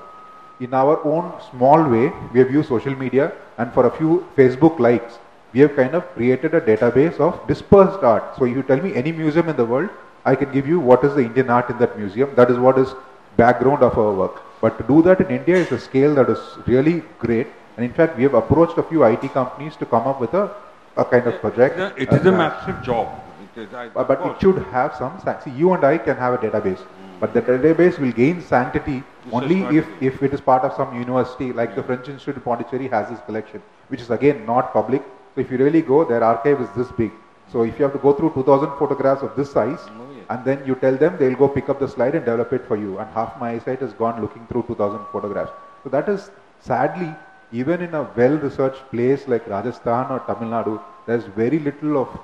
In 0.66 0.76
our 0.76 1.04
own 1.04 1.34
small 1.50 1.84
way, 1.90 2.12
we 2.32 2.40
have 2.40 2.52
used 2.52 2.70
social 2.70 2.96
media, 2.96 3.32
and 3.58 3.74
for 3.74 3.88
a 3.88 3.92
few 3.98 4.28
Facebook 4.38 4.78
likes, 4.78 5.18
we 5.54 5.60
have 5.62 5.76
kind 5.76 5.96
of 5.96 6.04
created 6.14 6.54
a 6.54 6.62
database 6.62 7.20
of 7.20 7.40
dispersed 7.48 8.04
art. 8.04 8.38
So 8.38 8.46
if 8.46 8.56
you 8.56 8.62
tell 8.62 8.80
me 8.80 8.94
any 8.94 9.12
museum 9.12 9.50
in 9.50 9.56
the 9.56 9.66
world, 9.66 9.90
I 10.24 10.36
can 10.36 10.52
give 10.52 10.68
you 10.68 10.80
what 10.80 11.04
is 11.04 11.16
the 11.16 11.22
Indian 11.22 11.50
art 11.50 11.72
in 11.72 11.80
that 11.80 11.98
museum. 11.98 12.36
That 12.36 12.52
is 12.52 12.60
what 12.60 12.78
is 12.78 12.94
background 13.38 13.82
of 13.82 13.98
our 13.98 14.14
work. 14.14 14.44
But 14.62 14.78
to 14.78 14.84
do 14.84 15.02
that 15.02 15.20
in 15.20 15.32
India 15.32 15.56
is 15.56 15.72
a 15.72 15.80
scale 15.80 16.14
that 16.14 16.30
is 16.30 16.40
really 16.68 17.02
great. 17.18 17.48
And 17.76 17.84
in 17.84 17.92
fact, 17.92 18.16
we 18.16 18.24
have 18.24 18.36
approached 18.36 18.78
a 18.78 18.84
few 18.84 19.04
IT 19.04 19.34
companies 19.34 19.76
to 19.78 19.88
come 19.88 20.08
up 20.08 20.22
with 20.22 20.36
a, 20.36 20.56
a 20.96 21.06
kind 21.06 21.26
of 21.26 21.42
project. 21.42 21.80
It 21.98 22.14
is 22.14 22.24
a 22.24 22.30
uh, 22.30 22.38
massive 22.38 22.84
job. 22.84 23.10
It 23.56 23.74
I, 23.74 23.90
but, 23.90 24.26
it 24.26 24.42
should 24.42 24.58
have 24.72 24.96
some 24.96 25.20
sanctity. 25.20 25.52
you 25.58 25.74
and 25.74 25.84
I 25.84 25.98
can 25.98 26.16
have 26.18 26.34
a 26.34 26.38
database 26.38 26.82
but 27.20 27.34
the 27.34 27.42
database 27.42 28.00
will 28.00 28.12
gain 28.12 28.42
sanctity 28.42 29.04
only 29.32 29.62
if, 29.78 29.88
if 30.02 30.24
it 30.24 30.34
is 30.34 30.42
part 30.42 30.64
of 30.64 30.74
some 30.74 30.98
university 30.98 31.52
like 31.52 31.76
the 31.76 31.84
French 31.84 32.08
Institute 32.08 32.38
of 32.38 32.46
Pondicherry 32.46 32.88
has 32.88 33.10
this 33.10 33.20
collection 33.26 33.62
which 33.90 34.02
is 34.02 34.10
again 34.10 34.46
not 34.46 34.72
public. 34.74 35.04
So 35.36 35.42
if 35.42 35.52
you 35.52 35.58
really 35.58 35.82
go 35.82 36.06
their 36.06 36.24
archive 36.24 36.62
is 36.62 36.70
this 36.76 36.92
big. 36.94 37.12
So 37.52 37.64
if 37.64 37.78
you 37.78 37.84
have 37.84 37.94
to 37.94 38.00
go 38.00 38.14
through 38.14 38.34
2000 38.34 38.78
photographs 38.80 39.22
of 39.22 39.36
this 39.36 39.52
size 39.52 39.80
Oh, 39.90 40.08
yes. 40.16 40.26
and 40.30 40.46
then 40.46 40.64
you 40.66 40.76
tell 40.76 40.96
them 40.96 41.18
they'll 41.20 41.36
go 41.36 41.50
pick 41.50 41.68
up 41.68 41.80
the 41.80 41.88
slide 41.88 42.16
and 42.16 42.26
develop 42.26 42.54
it 42.54 42.66
for 42.66 42.78
you. 42.78 42.98
And 43.00 43.10
half 43.14 43.38
my 43.40 43.52
eyesight 43.52 43.82
has 43.82 43.94
gone 43.94 44.22
looking 44.22 44.48
through 44.48 44.64
2000 44.68 45.06
photographs. 45.12 45.52
So 45.84 45.90
that 45.90 46.08
is 46.08 46.32
sadly 46.62 47.14
even 47.52 47.82
in 47.82 47.94
a 47.94 48.04
well 48.16 48.38
researched 48.38 48.90
place 48.92 49.28
like 49.28 49.48
Rajasthan 49.48 50.10
or 50.10 50.20
Tamil 50.22 50.50
Nadu 50.50 50.82
there's 51.06 51.26
very 51.26 51.60
little 51.60 51.98
of 52.02 52.20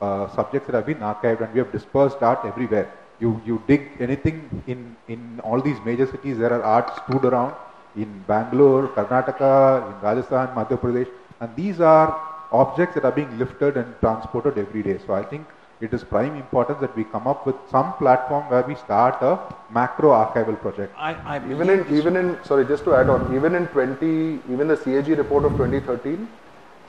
uh, 0.00 0.28
subjects 0.34 0.66
that 0.66 0.74
have 0.74 0.86
been 0.86 0.98
archived 0.98 1.40
and 1.40 1.52
we 1.52 1.58
have 1.58 1.72
dispersed 1.72 2.22
art 2.22 2.40
everywhere. 2.44 2.92
You, 3.18 3.40
you 3.46 3.62
dig 3.66 3.90
anything 3.98 4.62
in, 4.66 4.96
in 5.08 5.40
all 5.40 5.60
these 5.60 5.78
major 5.84 6.06
cities, 6.06 6.38
there 6.38 6.52
are 6.52 6.62
art 6.62 6.90
stood 7.04 7.24
around 7.24 7.54
in 7.96 8.24
Bangalore, 8.26 8.88
Karnataka, 8.88 9.88
in 9.88 10.00
Rajasthan, 10.02 10.48
Madhya 10.48 10.78
Pradesh, 10.78 11.08
and 11.40 11.54
these 11.56 11.80
are 11.80 12.20
objects 12.52 12.94
that 12.94 13.04
are 13.04 13.12
being 13.12 13.38
lifted 13.38 13.76
and 13.76 13.94
transported 14.00 14.58
every 14.58 14.82
day. 14.82 14.98
So 15.06 15.14
I 15.14 15.22
think 15.24 15.46
it 15.80 15.92
is 15.92 16.04
prime 16.04 16.36
importance 16.36 16.78
that 16.80 16.94
we 16.96 17.04
come 17.04 17.26
up 17.26 17.46
with 17.46 17.56
some 17.70 17.94
platform 17.94 18.48
where 18.50 18.62
we 18.62 18.74
start 18.74 19.20
a 19.22 19.38
macro 19.70 20.10
archival 20.10 20.58
project. 20.60 20.94
I, 20.96 21.14
I 21.36 21.50
Even 21.50 21.70
in, 21.70 21.94
even 21.94 22.16
in, 22.16 22.38
sorry, 22.44 22.66
just 22.66 22.84
to 22.84 22.94
add 22.94 23.08
on, 23.08 23.34
even 23.34 23.54
in 23.54 23.66
20, 23.68 24.06
even 24.52 24.68
the 24.68 24.76
CAG 24.76 25.08
report 25.08 25.44
of 25.44 25.52
2013 25.52 26.28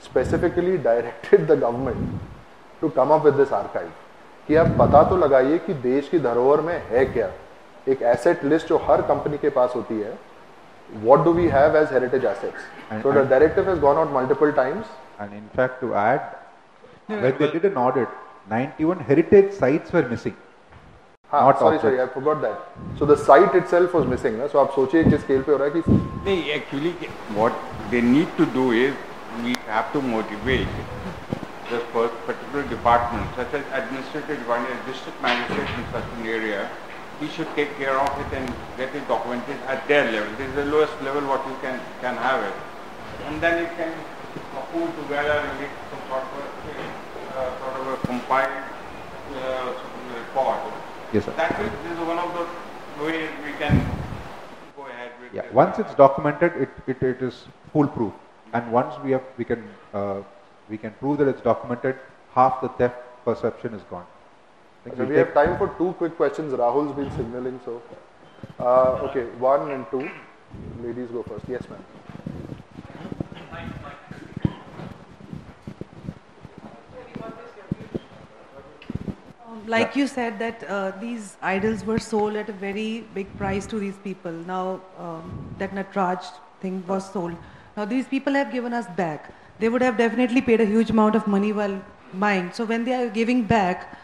specifically 0.00 0.78
directed 0.88 1.48
the 1.48 1.56
government 1.56 2.20
to 2.80 2.88
come 2.96 3.10
up 3.14 3.24
with 3.24 3.34
this 3.34 3.52
archive 3.52 3.90
कि 4.48 4.54
आप 4.56 4.66
पता 4.78 5.02
तो 5.10 5.16
लगाइए 5.16 5.58
कि 5.58 5.74
देश 5.74 6.08
की 6.08 6.18
धरोहर 6.18 6.60
में 6.60 6.82
है 6.90 7.04
क्या। 7.04 7.30
एक 7.88 8.02
एसेट 8.02 8.44
लिस्ट 8.44 8.68
जो 8.68 8.76
हर 8.88 9.02
कंपनी 9.02 9.38
के 9.38 9.50
पास 9.50 9.72
होती 9.76 10.00
है 10.00 10.18
what 11.04 11.24
do 11.24 11.32
we 11.32 11.46
have 11.48 11.76
as 11.76 11.92
heritage 11.92 12.24
assets 12.24 13.02
so 13.02 13.12
the 13.12 13.28
directive 13.30 13.68
has 13.70 13.80
gone 13.80 13.96
out 13.96 14.12
multiple 14.12 14.52
times 14.52 14.86
and 15.20 15.32
in 15.32 15.48
fact 15.56 15.80
to 15.80 15.92
add 15.94 16.20
when 17.10 17.32
they 17.38 17.46
did 17.46 17.66
heritage 19.08 19.52
site 19.54 19.86
itself 23.56 23.94
was 23.94 24.06
missing 24.06 24.38
ना? 24.38 24.46
This 31.70 31.84
particular 31.92 32.62
department, 32.68 33.26
such 33.36 33.52
as 33.54 33.64
administrative 33.72 34.38
department, 34.38 34.74
district 34.86 35.20
magistrate 35.22 35.68
in 35.78 35.84
such 35.92 36.04
an 36.18 36.26
area, 36.26 36.70
he 37.20 37.28
should 37.28 37.48
take 37.54 37.76
care 37.76 37.98
of 37.98 38.10
it 38.20 38.30
and 38.38 38.54
get 38.76 38.94
it 38.94 39.06
documented 39.08 39.56
at 39.66 39.86
their 39.88 40.10
level. 40.10 40.30
This 40.36 40.48
is 40.48 40.54
the 40.54 40.64
lowest 40.66 40.94
level 41.02 41.22
what 41.26 41.46
you 41.46 41.56
can, 41.60 41.80
can 42.00 42.16
have 42.16 42.44
it. 42.44 42.54
And 43.26 43.40
then 43.40 43.62
you 43.62 43.70
can 43.76 43.92
pull 44.72 44.86
together 45.02 45.42
and 45.44 45.60
make 45.60 45.70
some 45.90 46.02
sort 46.08 46.22
of, 46.22 46.38
a, 46.38 47.38
uh, 47.38 47.58
sort 47.58 47.74
of 47.80 47.86
a 47.94 48.06
compiled 48.06 48.64
uh, 49.34 49.74
report. 50.14 50.60
Yes, 51.12 51.24
sir. 51.24 51.32
That 51.36 51.60
is, 51.60 51.70
this 51.82 51.92
is 51.92 51.98
one 52.06 52.18
of 52.18 52.32
the 52.34 53.04
ways 53.04 53.30
we 53.44 53.52
can 53.58 53.74
go 54.76 54.86
ahead 54.86 55.10
with 55.20 55.34
Yeah, 55.34 55.42
once 55.52 55.78
it's 55.78 55.94
documented, 55.94 56.52
it, 56.56 56.68
it, 56.86 57.02
it 57.02 57.22
is 57.22 57.46
foolproof. 57.72 58.12
And 58.52 58.70
once 58.72 58.94
we 59.02 59.10
have, 59.12 59.22
we 59.36 59.44
can, 59.44 59.68
uh, 59.92 60.22
we 60.68 60.78
can 60.78 60.92
prove 60.92 61.18
that 61.18 61.28
it's 61.28 61.40
documented, 61.40 61.96
half 62.34 62.60
the 62.60 62.68
theft 62.68 62.96
perception 63.24 63.74
is 63.74 63.82
gone. 63.90 64.06
I 64.84 64.84
think 64.84 64.96
So 64.96 65.04
we'll 65.04 65.18
have 65.18 65.34
time 65.34 65.58
for 65.58 65.68
two 65.78 65.92
quick 65.94 66.16
questions. 66.16 66.52
Rahul's 66.52 66.94
been 66.94 67.10
signaling, 67.10 67.60
so. 67.64 67.82
Uh, 68.58 69.08
okay, 69.08 69.24
one 69.38 69.70
and 69.70 69.86
two. 69.90 70.08
Ladies 70.82 71.08
go 71.10 71.22
first. 71.22 71.44
Yes, 71.48 71.68
ma'am. 71.68 71.84
Um, 79.46 79.66
Like 79.66 79.96
you 79.96 80.06
said 80.06 80.38
that 80.38 80.64
uh, 80.68 80.92
these 81.00 81.36
idols 81.42 81.84
were 81.84 81.98
sold 81.98 82.36
at 82.36 82.48
a 82.48 82.52
very 82.52 83.04
big 83.14 83.36
price 83.36 83.66
to 83.66 83.78
these 83.78 83.96
people. 83.98 84.32
Now 84.32 84.80
um, 84.98 85.54
that 85.58 85.72
Natraj 85.72 86.24
thing 86.60 86.84
was 86.86 87.10
sold. 87.12 87.36
Now 87.76 87.84
these 87.84 88.06
people 88.06 88.32
have 88.34 88.52
given 88.52 88.72
us 88.72 88.86
back. 88.96 89.32
They 89.58 89.68
would 89.68 89.82
have 89.82 89.96
definitely 89.96 90.40
paid 90.40 90.60
a 90.60 90.64
huge 90.64 90.90
amount 90.90 91.14
of 91.14 91.26
money 91.26 91.52
while 91.52 91.80
buying. 92.14 92.52
So 92.52 92.64
when 92.64 92.84
they 92.84 92.94
are 92.94 93.08
giving 93.08 93.44
back, 93.44 93.98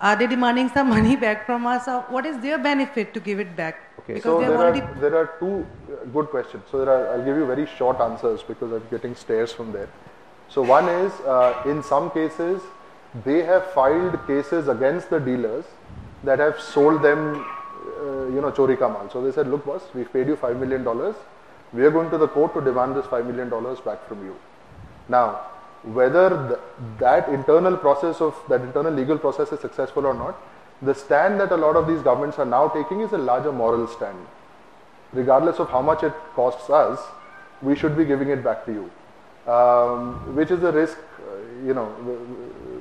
are 0.00 0.16
they 0.16 0.26
demanding 0.26 0.68
some 0.70 0.88
money 0.96 1.16
back 1.16 1.46
from 1.46 1.66
us? 1.66 1.88
Or 1.88 2.00
what 2.08 2.26
is 2.26 2.38
their 2.38 2.58
benefit 2.58 3.12
to 3.14 3.20
give 3.20 3.40
it 3.40 3.54
back? 3.56 3.78
Okay. 4.00 4.14
Because 4.14 4.22
So 4.22 4.40
there 4.40 4.56
are, 4.56 4.94
there 5.00 5.16
are 5.16 5.30
two 5.38 5.66
uh, 5.92 6.04
good 6.06 6.26
questions. 6.26 6.64
So 6.70 6.84
there 6.84 6.94
are, 6.94 7.14
I'll 7.14 7.24
give 7.24 7.36
you 7.36 7.46
very 7.46 7.66
short 7.66 8.00
answers 8.00 8.42
because 8.42 8.72
I'm 8.72 8.86
getting 8.90 9.14
stares 9.14 9.52
from 9.52 9.72
there. 9.72 9.88
So 10.48 10.62
one 10.62 10.88
is, 10.88 11.12
uh, 11.20 11.62
in 11.66 11.82
some 11.82 12.10
cases, 12.10 12.62
they 13.24 13.42
have 13.42 13.70
filed 13.72 14.18
cases 14.26 14.68
against 14.68 15.10
the 15.10 15.18
dealers 15.18 15.64
that 16.24 16.38
have 16.38 16.60
sold 16.60 17.02
them, 17.02 17.44
uh, 18.00 18.26
you 18.34 18.40
know, 18.40 18.52
chori 18.52 18.78
ka 18.78 18.88
mal. 18.88 19.10
So 19.10 19.22
they 19.22 19.32
said, 19.32 19.48
look 19.48 19.64
boss, 19.66 19.82
we've 19.94 20.12
paid 20.12 20.28
you 20.28 20.36
$5 20.36 20.58
million. 20.58 20.84
We 21.72 21.84
are 21.84 21.90
going 21.90 22.10
to 22.10 22.18
the 22.18 22.28
court 22.28 22.54
to 22.54 22.60
demand 22.60 22.96
this 22.96 23.06
$5 23.06 23.26
million 23.26 23.50
back 23.84 24.06
from 24.08 24.24
you. 24.24 24.36
Now, 25.08 25.40
whether 25.82 26.30
th- 26.48 26.60
that 26.98 27.28
internal 27.28 27.76
process 27.76 28.20
of 28.20 28.34
that 28.48 28.60
internal 28.60 28.92
legal 28.92 29.18
process 29.18 29.52
is 29.52 29.60
successful 29.60 30.06
or 30.06 30.14
not, 30.14 30.36
the 30.82 30.94
stand 30.94 31.40
that 31.40 31.52
a 31.52 31.56
lot 31.56 31.76
of 31.76 31.86
these 31.86 32.02
governments 32.02 32.38
are 32.38 32.44
now 32.44 32.68
taking 32.68 33.00
is 33.00 33.12
a 33.12 33.18
larger 33.18 33.52
moral 33.52 33.86
stand. 33.86 34.18
Regardless 35.12 35.58
of 35.58 35.70
how 35.70 35.80
much 35.80 36.02
it 36.02 36.12
costs 36.34 36.68
us, 36.68 37.00
we 37.62 37.74
should 37.74 37.96
be 37.96 38.04
giving 38.04 38.28
it 38.28 38.44
back 38.44 38.66
to 38.66 38.72
you, 38.72 39.52
um, 39.52 40.34
which 40.34 40.50
is 40.50 40.62
a 40.62 40.72
risk, 40.72 40.98
uh, 40.98 41.64
you 41.64 41.72
know, 41.72 41.86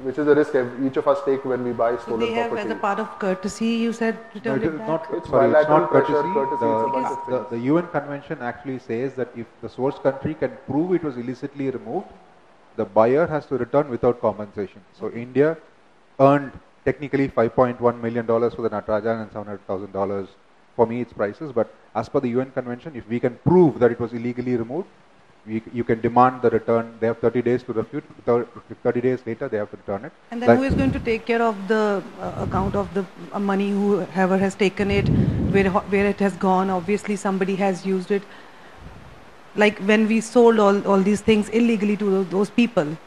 which 0.06 0.18
is 0.24 0.28
a 0.28 0.36
risk 0.36 0.56
each 0.88 0.98
of 1.02 1.08
us 1.12 1.20
take 1.26 1.44
when 1.52 1.64
we 1.64 1.72
buy 1.82 1.90
stolen 1.98 2.00
so 2.00 2.04
stolen 2.06 2.20
they 2.26 2.34
have, 2.40 2.50
property. 2.52 2.72
as 2.72 2.78
a 2.78 2.80
part 2.80 3.00
of 3.00 3.20
courtesy, 3.20 3.72
you 3.86 3.94
said, 3.94 4.18
No, 4.46 4.56
return 4.56 4.62
it 4.62 4.66
it 4.66 4.74
is 4.74 4.80
back. 4.80 4.88
not, 4.88 5.08
It's 5.18 5.30
sorry, 5.30 5.52
it's 5.62 5.70
not 5.70 5.90
pressure, 5.90 6.14
courtesy. 6.14 6.34
courtesy, 6.34 6.66
The, 6.66 6.72
it's 6.76 6.90
a 6.90 6.94
bunch 6.98 7.12
of 7.16 7.50
the, 7.52 7.56
the 7.56 7.62
UN 7.72 7.88
convention 7.88 8.42
actually 8.42 8.80
says 8.80 9.16
that 9.16 9.30
if 9.36 9.48
the 9.62 9.70
source 9.70 9.98
country 10.00 10.34
can 10.36 10.52
prove 10.68 10.94
it 10.94 11.04
was 11.04 11.18
illicitly 11.18 11.70
removed, 11.72 12.08
the 12.76 12.86
buyer 12.86 13.26
has 13.28 13.46
to 13.48 13.58
return 13.58 13.90
without 13.90 14.22
compensation. 14.22 14.82
So 15.00 15.12
India 15.12 15.58
earned 16.20 16.52
technically 16.84 17.28
5.1 17.30 18.02
million 18.02 18.26
dollars 18.26 18.54
for 18.54 18.62
the 18.62 18.70
Natarajan 18.70 19.22
and 19.24 19.32
700,000 19.32 19.92
dollars. 19.92 20.28
For 20.76 20.86
me, 20.86 21.00
it's 21.02 21.14
prices, 21.14 21.54
but 21.54 21.74
as 21.96 22.10
per 22.10 22.20
the 22.20 22.28
UN 22.38 22.52
convention, 22.52 22.96
if 22.98 23.08
we 23.08 23.20
can 23.20 23.36
prove 23.46 23.80
that 23.80 23.92
it 23.92 24.00
was 24.00 24.12
illegally 24.12 24.58
removed, 24.58 24.88
we, 25.48 25.62
you 25.74 25.84
can 25.84 26.02
demand 26.02 26.42
the 26.42 26.50
return. 26.50 26.98
They 27.00 27.08
have 27.08 27.20
30 27.20 27.42
days 27.42 27.64
to 27.64 27.74
refute. 27.74 28.04
30 28.25 29.02
days 29.02 29.20
later, 29.25 29.48
they 29.48 29.58
have 29.58 29.70
to 29.72 29.78
return 29.78 30.06
it. 30.06 30.12
And 30.32 30.42
then 30.42 30.50
Like- 30.50 30.58
who 30.60 30.64
is 30.64 30.74
going 30.74 30.92
to 30.92 31.00
take 31.00 31.25
care 31.25 31.42
of 31.42 31.68
the 31.68 32.04
uh, 32.20 32.46
account 32.48 32.75
of 32.75 32.94
the 32.94 33.06
uh, 33.32 33.40
money, 33.40 33.72
whoever 33.72 34.38
has 34.38 34.56
taken 34.56 34.92
it, 34.92 35.08
where, 35.54 35.70
where 35.70 36.08
it 36.08 36.20
has 36.20 36.34
gone? 36.38 36.70
Obviously, 36.70 37.16
somebody 37.16 37.56
has 37.56 37.86
used 37.86 38.12
it. 38.12 38.24
like 39.56 39.80
when 39.80 40.08
we 40.08 40.20
sold 40.22 40.60
all, 40.60 40.86
all 40.88 41.02
these 41.02 41.22
things 41.22 41.50
illegally 41.50 41.96
to 41.98 42.10
those, 42.10 42.28
those 42.30 42.50
people, 42.50 42.98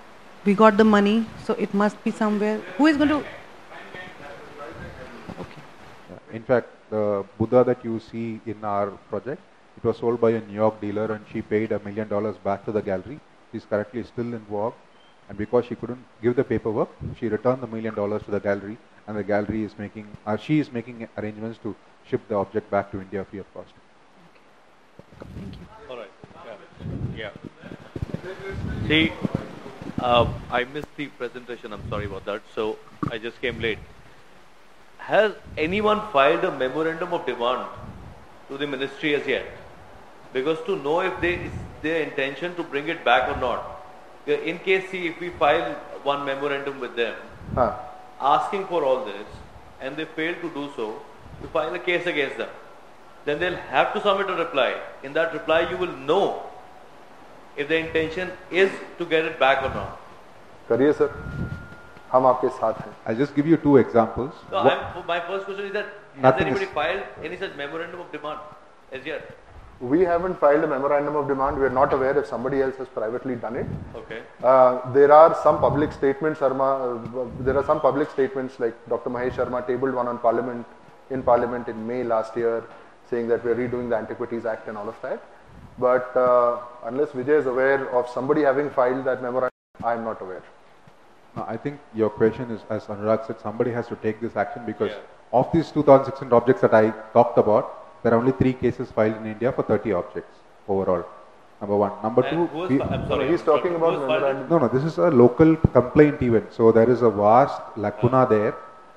we 0.45 0.54
got 0.54 0.76
the 0.76 0.85
money, 0.85 1.26
so 1.45 1.54
it 1.54 1.73
must 1.75 2.02
be 2.04 2.11
somewhere. 2.11 2.59
Who 2.78 2.87
is 2.87 2.97
going 2.97 3.11
to? 3.11 3.16
Okay. 5.40 5.62
In 6.33 6.42
fact, 6.42 6.68
the 6.90 7.25
Buddha 7.38 7.64
that 7.64 7.85
you 7.85 8.00
see 8.00 8.40
in 8.47 8.64
our 8.64 8.90
project, 9.11 9.42
it 9.78 9.85
was 9.85 9.99
sold 9.99 10.20
by 10.20 10.30
a 10.32 10.40
New 10.40 10.54
York 10.54 10.80
dealer 10.80 11.12
and 11.12 11.25
she 11.32 11.40
paid 11.40 11.70
a 11.70 11.78
million 11.78 12.08
dollars 12.08 12.37
back 12.38 12.64
to 12.64 12.73
the 12.73 12.82
gallery. 12.82 13.20
She's 13.52 13.64
currently 13.64 14.02
still 14.02 14.35
in 14.35 14.44
vogue. 14.50 14.75
And 15.28 15.38
because 15.38 15.66
she 15.66 15.76
couldn't 15.76 16.04
give 16.20 16.35
the 16.35 16.42
paperwork, 16.42 16.88
she 17.20 17.28
returned 17.28 17.62
the 17.62 17.68
million 17.68 17.94
dollars 17.94 18.23
to 18.25 18.32
the 18.32 18.40
gallery 18.40 18.76
and 19.06 19.16
the 19.16 19.23
gallery 19.23 19.62
is 19.62 19.78
making, 19.78 20.08
uh, 20.26 20.37
she 20.37 20.58
is 20.58 20.73
making 20.73 21.06
arrangements 21.16 21.58
to 21.62 21.76
ship 22.08 22.20
the 22.28 22.35
object 22.35 22.68
back 22.73 22.90
to 22.90 23.00
India 23.00 23.25
free 23.30 23.38
of 23.38 23.54
cost. 23.54 23.73
Thank 25.37 25.54
you. 25.54 25.66
All 25.88 25.97
right. 25.97 26.11
Yeah. 27.16 27.30
yeah. 28.25 28.88
See, 28.88 29.12
uh, 30.00 30.26
I 30.50 30.64
missed 30.64 30.97
the 30.97 31.06
presentation. 31.06 31.73
I'm 31.73 31.88
sorry 31.88 32.06
about 32.06 32.25
that. 32.25 32.42
So 32.54 32.78
I 33.12 33.18
just 33.18 33.40
came 33.40 33.61
late. 33.61 33.78
Has 34.99 35.35
anyone 35.56 36.02
filed 36.12 36.44
a 36.44 36.50
memorandum 36.58 37.12
of 37.12 37.25
demand 37.26 37.68
to 38.49 38.58
the 38.58 38.66
ministry 38.66 39.14
as 39.14 39.26
yet? 39.26 39.47
Because 40.34 40.60
to 40.65 40.75
know 40.77 41.00
if 41.01 41.20
they 41.22 41.34
is 41.48 41.51
their 41.82 42.01
intention 42.03 42.55
to 42.55 42.63
bring 42.63 42.88
it 42.88 43.03
back 43.05 43.29
or 43.29 43.39
not. 43.39 43.70
In 44.27 44.60
case, 44.60 44.89
see, 44.89 45.08
if 45.08 45.20
we 45.20 45.29
file 45.29 45.74
one 46.03 46.25
memorandum 46.25 46.79
with 46.79 46.96
them, 46.96 47.15
Huh. 47.55 47.72
asking 48.22 48.65
for 48.67 48.84
all 48.86 49.03
this, 49.05 49.25
and 49.82 49.98
they 49.98 50.05
fail 50.05 50.34
to 50.43 50.50
do 50.50 50.70
so, 50.75 51.01
you 51.41 51.48
file 51.50 51.74
a 51.74 51.79
case 51.79 52.05
against 52.05 52.38
them. 52.38 52.50
Then 53.25 53.39
they'll 53.39 53.62
have 53.74 53.93
to 53.93 54.01
submit 54.01 54.29
a 54.29 54.36
reply. 54.36 54.75
In 55.03 55.13
that 55.13 55.34
reply, 55.34 55.60
you 55.70 55.77
will 55.77 55.91
know 56.12 56.43
if 57.58 57.67
the 57.67 57.77
intention 57.77 58.32
is 58.51 58.72
to 58.98 59.05
get 59.05 59.25
it 59.25 59.39
back 59.39 59.63
or 59.63 59.74
not. 59.75 60.00
करिए 60.70 60.91
sir 60.93 61.10
हम 62.13 62.25
आपके 62.25 62.50
साथ 62.58 62.79
हैं 62.82 62.93
I'll 63.08 63.20
just 63.22 63.36
give 63.36 63.48
you 63.51 63.58
two 63.58 63.77
examples. 63.77 64.32
So 64.50 64.63
Wha- 64.63 64.72
I'm, 64.72 65.08
my 65.08 65.20
first 65.20 65.46
question 65.46 65.65
is 65.65 65.74
that 65.74 65.86
has 66.15 66.24
Nothing 66.24 66.48
anybody 66.48 66.65
is- 66.65 66.72
filed 66.72 67.03
any 67.24 67.38
such 67.38 67.55
memorandum 69.80 69.97
of 69.97 70.38
demand 70.38 70.38
as 70.38 70.40
yet? 70.40 70.40
We 70.40 70.40
haven't 70.40 70.40
filed 70.40 70.64
a 70.64 70.66
memorandum 70.66 71.16
of 71.16 71.28
demand. 71.28 71.58
We 71.58 71.64
are 71.66 71.70
not 71.70 71.92
aware 71.92 72.18
if 72.18 72.26
somebody 72.26 72.62
else 72.62 72.76
has 72.76 72.88
privately 72.88 73.37
done 73.37 73.56
it. 73.56 73.66
Okay. 73.94 74.23
Uh, 74.42 74.92
there 74.92 75.12
are 75.12 75.35
some 75.42 75.58
public 75.61 75.92
statements, 75.92 76.40
Sharma. 76.40 77.26
Uh, 77.26 77.44
there 77.44 77.56
are 77.56 77.64
some 77.64 77.80
public 77.80 78.11
statements 78.11 78.58
like 78.58 78.75
Dr. 78.88 79.11
Mahesh 79.11 79.32
Sharma 79.32 79.66
tabled 79.66 79.94
one 79.94 80.08
on 80.08 80.18
Parliament 80.18 80.66
in 81.11 81.23
Parliament 81.23 81.68
in 81.68 81.87
May 81.87 82.04
last 82.04 82.37
year, 82.37 82.64
saying 83.11 83.28
that 83.28 83.44
we 83.44 83.50
are 83.50 83.54
redoing 83.54 83.88
the 83.88 83.97
Antiquities 83.97 84.44
Act 84.47 84.68
and 84.68 84.76
all 84.76 84.88
of 84.88 84.97
that. 85.02 85.23
But 85.78 86.16
uh, 86.16 86.58
unless 86.85 87.11
Vijay 87.11 87.38
is 87.40 87.47
aware 87.47 87.88
of 87.90 88.08
somebody 88.08 88.42
having 88.42 88.70
filed 88.70 89.04
that 89.06 89.23
memorandum, 89.23 89.50
I 89.82 89.94
am 89.94 90.04
not 90.04 90.20
aware. 90.20 90.42
I 91.37 91.56
think 91.56 91.78
your 91.94 92.11
question 92.11 92.50
is, 92.50 92.62
as 92.70 92.87
Anurag 92.87 93.26
said, 93.26 93.40
somebody 93.40 93.70
has 93.70 93.87
to 93.88 93.97
take 93.97 94.20
this 94.20 94.37
action 94.37 94.66
because 94.66 94.90
Yeah. 94.90 94.99
of 95.32 95.52
these 95.52 95.70
2,600 95.70 96.32
objects 96.35 96.62
that 96.62 96.75
I 96.75 96.90
talked 97.12 97.38
about, 97.38 97.77
there 98.02 98.12
are 98.14 98.19
only 98.19 98.33
three 98.33 98.52
cases 98.52 98.90
filed 98.90 99.17
in 99.17 99.26
India 99.26 99.52
for 99.52 99.62
30 99.62 99.93
objects 99.93 100.37
overall. 100.69 101.05
Number 101.61 101.76
one. 101.76 101.93
Number 102.02 102.23
And 102.23 102.37
two, 102.37 102.47
who 102.47 102.64
is, 102.64 102.71
we- 102.71 102.83
I'm 102.83 103.07
sorry. 103.09 103.28
he's 103.31 103.40
I'm 103.40 103.47
talking 103.47 103.73
sorry. 103.73 103.76
about 103.76 103.95
Who 103.95 104.00
has 104.00 104.09
filed 104.09 104.23
it? 104.23 104.26
memorandum. 104.26 104.49
no, 104.50 104.59
no, 104.59 104.69
this 104.69 104.85
is 104.85 104.99
a 104.99 105.11
local 105.11 105.57
complaint 105.78 106.23
event. 106.23 106.52
So 106.52 106.71
there 106.73 106.88
is 106.88 107.02
a 107.02 107.11
vast 107.11 107.61
lacuna 107.76 108.26
there. 108.31 108.55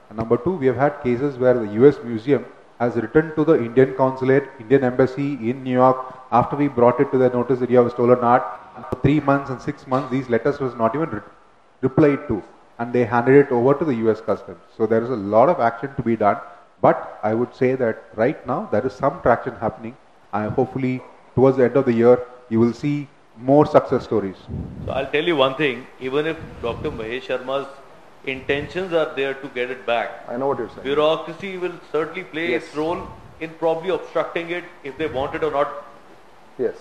And 0.10 0.17
number 0.17 0.38
two, 0.38 0.55
we 0.58 0.67
have 0.67 0.75
had 0.75 1.01
cases 1.03 1.38
where 1.38 1.53
the 1.55 1.70
US 1.84 1.98
Museum 2.03 2.46
has 2.79 2.96
written 2.96 3.34
to 3.36 3.43
the 3.46 3.55
Indian 3.63 3.96
consulate, 3.96 4.43
Indian 4.60 4.84
embassy 4.84 5.34
in 5.50 5.63
New 5.63 5.74
York 5.74 5.98
after 6.31 6.55
we 6.55 6.67
brought 6.67 7.00
it 7.00 7.12
to 7.12 7.17
their 7.17 7.29
notice 7.31 7.60
that 7.60 7.70
you 7.70 7.77
have 7.81 7.91
stolen 7.91 8.20
art. 8.20 8.43
And 8.75 8.86
for 8.86 8.96
three 8.98 9.20
months 9.20 9.50
and 9.50 9.62
six 9.62 9.88
months, 9.88 10.12
these 10.12 10.29
letters 10.29 10.60
was 10.60 10.75
not 10.75 10.96
even 10.96 11.10
re- 11.10 11.22
replied 11.81 12.27
to. 12.27 12.41
And 12.79 12.91
they 12.93 13.05
handed 13.05 13.36
it 13.36 13.51
over 13.51 13.74
to 13.75 13.86
the 13.86 13.93
US 14.08 14.22
Customs. 14.22 14.60
So 14.77 14.86
there 14.86 15.03
is 15.03 15.10
a 15.10 15.15
lot 15.15 15.50
of 15.50 15.60
action 15.60 15.93
to 15.95 16.02
be 16.04 16.15
done. 16.15 16.38
But 16.82 17.20
I 17.24 17.34
would 17.34 17.54
say 17.56 17.76
that 17.76 18.04
right 18.15 18.46
now 18.48 18.67
there 18.72 18.86
is 18.86 18.94
some 18.94 19.22
traction 19.22 19.56
happening. 19.56 19.96
And 20.34 20.52
hopefully 20.52 21.02
towards 21.36 21.58
the 21.58 21.65
end 21.65 21.76
of 21.78 21.86
the 21.86 21.94
year, 21.94 22.20
you 22.50 22.60
will 22.60 22.74
see 22.74 23.08
more 23.38 23.65
success 23.65 24.04
stories. 24.04 24.36
So 24.86 24.91
I'll 24.91 25.12
tell 25.12 25.24
you 25.24 25.36
one 25.36 25.56
thing. 25.56 25.86
Even 26.00 26.26
if 26.28 26.38
Dr. 26.62 26.91
Mahesh 26.91 27.24
Sharma's 27.24 27.67
intentions 28.26 28.94
are 28.94 29.13
there 29.15 29.34
to 29.34 29.48
get 29.50 29.72
it 29.72 29.86
back, 29.86 30.12
I 30.28 30.38
know 30.38 30.48
what 30.48 30.60
you're 30.60 30.70
saying. 30.70 30.84
bureaucracy 30.84 31.58
will 31.58 31.74
certainly 31.91 32.24
play 32.24 32.52
Yes. 32.52 32.63
its 32.63 32.76
role 32.76 33.08
in 33.39 33.50
probably 33.62 33.89
obstructing 33.89 34.50
it 34.52 34.63
if 34.84 34.98
they 34.98 35.08
want 35.08 35.36
it 35.36 35.44
or 35.44 35.52
not. 35.52 35.72
Yes, 36.58 36.76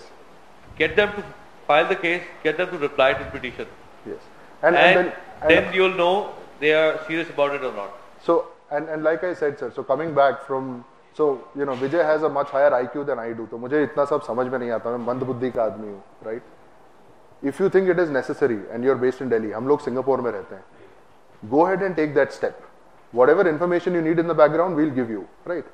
Get 0.77 0.95
them 0.95 1.09
to 1.15 1.23
file 1.67 1.87
the 1.87 1.95
case, 1.95 2.21
get 2.43 2.57
them 2.57 2.69
to 2.69 2.77
reply 2.77 3.13
to 3.13 3.23
the 3.23 3.29
petition. 3.31 3.67
yes. 4.05 4.17
And, 4.63 4.75
And, 4.75 4.85
and, 4.85 5.07
then, 5.07 5.13
and 5.41 5.49
then 5.51 5.73
you'll 5.73 5.95
know 5.95 6.33
they 6.59 6.73
are 6.73 6.99
serious 7.07 7.29
about 7.29 7.55
it 7.55 7.63
or 7.63 7.73
not. 7.73 7.91
So, 8.23 8.47
and, 8.70 8.88
and 8.88 9.02
like 9.02 9.24
I 9.24 9.34
said, 9.34 9.58
sir, 9.58 9.72
so 9.74 9.82
coming 9.82 10.14
back 10.14 10.46
from, 10.46 10.84
so, 11.14 11.44
you 11.56 11.64
know, 11.64 11.74
Vijay 11.74 12.04
has 12.04 12.22
a 12.22 12.28
much 12.28 12.48
higher 12.48 12.70
IQ 12.70 13.06
than 13.06 13.18
I 13.18 13.32
do. 13.32 13.46
तो 13.46 13.58
मुझे 13.58 13.82
इतना 13.82 14.04
सब 14.04 14.22
समझ 14.22 14.46
में 14.48 14.58
नहीं 14.58 14.70
आता 14.70 14.96
मैं 14.96 15.06
मंद 15.06 15.22
बुद्धि 15.24 15.50
का 15.50 15.64
आदमी 15.64 15.88
हूँ 15.88 16.02
right? 16.24 16.42
If 17.42 17.60
you 17.60 17.68
think 17.68 17.88
it 17.88 17.98
is 17.98 18.10
necessary 18.10 18.58
and 18.72 18.84
you're 18.84 18.96
based 18.96 19.20
in 19.20 19.28
Delhi, 19.28 19.52
हम 19.52 19.68
लोग 19.68 19.80
सिंगापुर 19.80 20.20
में 20.20 20.30
रहते 20.30 20.54
हैं, 20.54 20.64
go 21.50 21.66
ahead 21.66 21.82
and 21.82 21.96
take 21.96 22.14
that 22.14 22.32
step. 22.32 22.62
Whatever 23.12 23.48
information 23.48 23.94
you 23.94 24.02
need 24.02 24.18
in 24.18 24.26
the 24.26 24.34
background, 24.34 24.76
we'll 24.76 24.94
give 25.00 25.10
you, 25.10 25.28
right? 25.44 25.64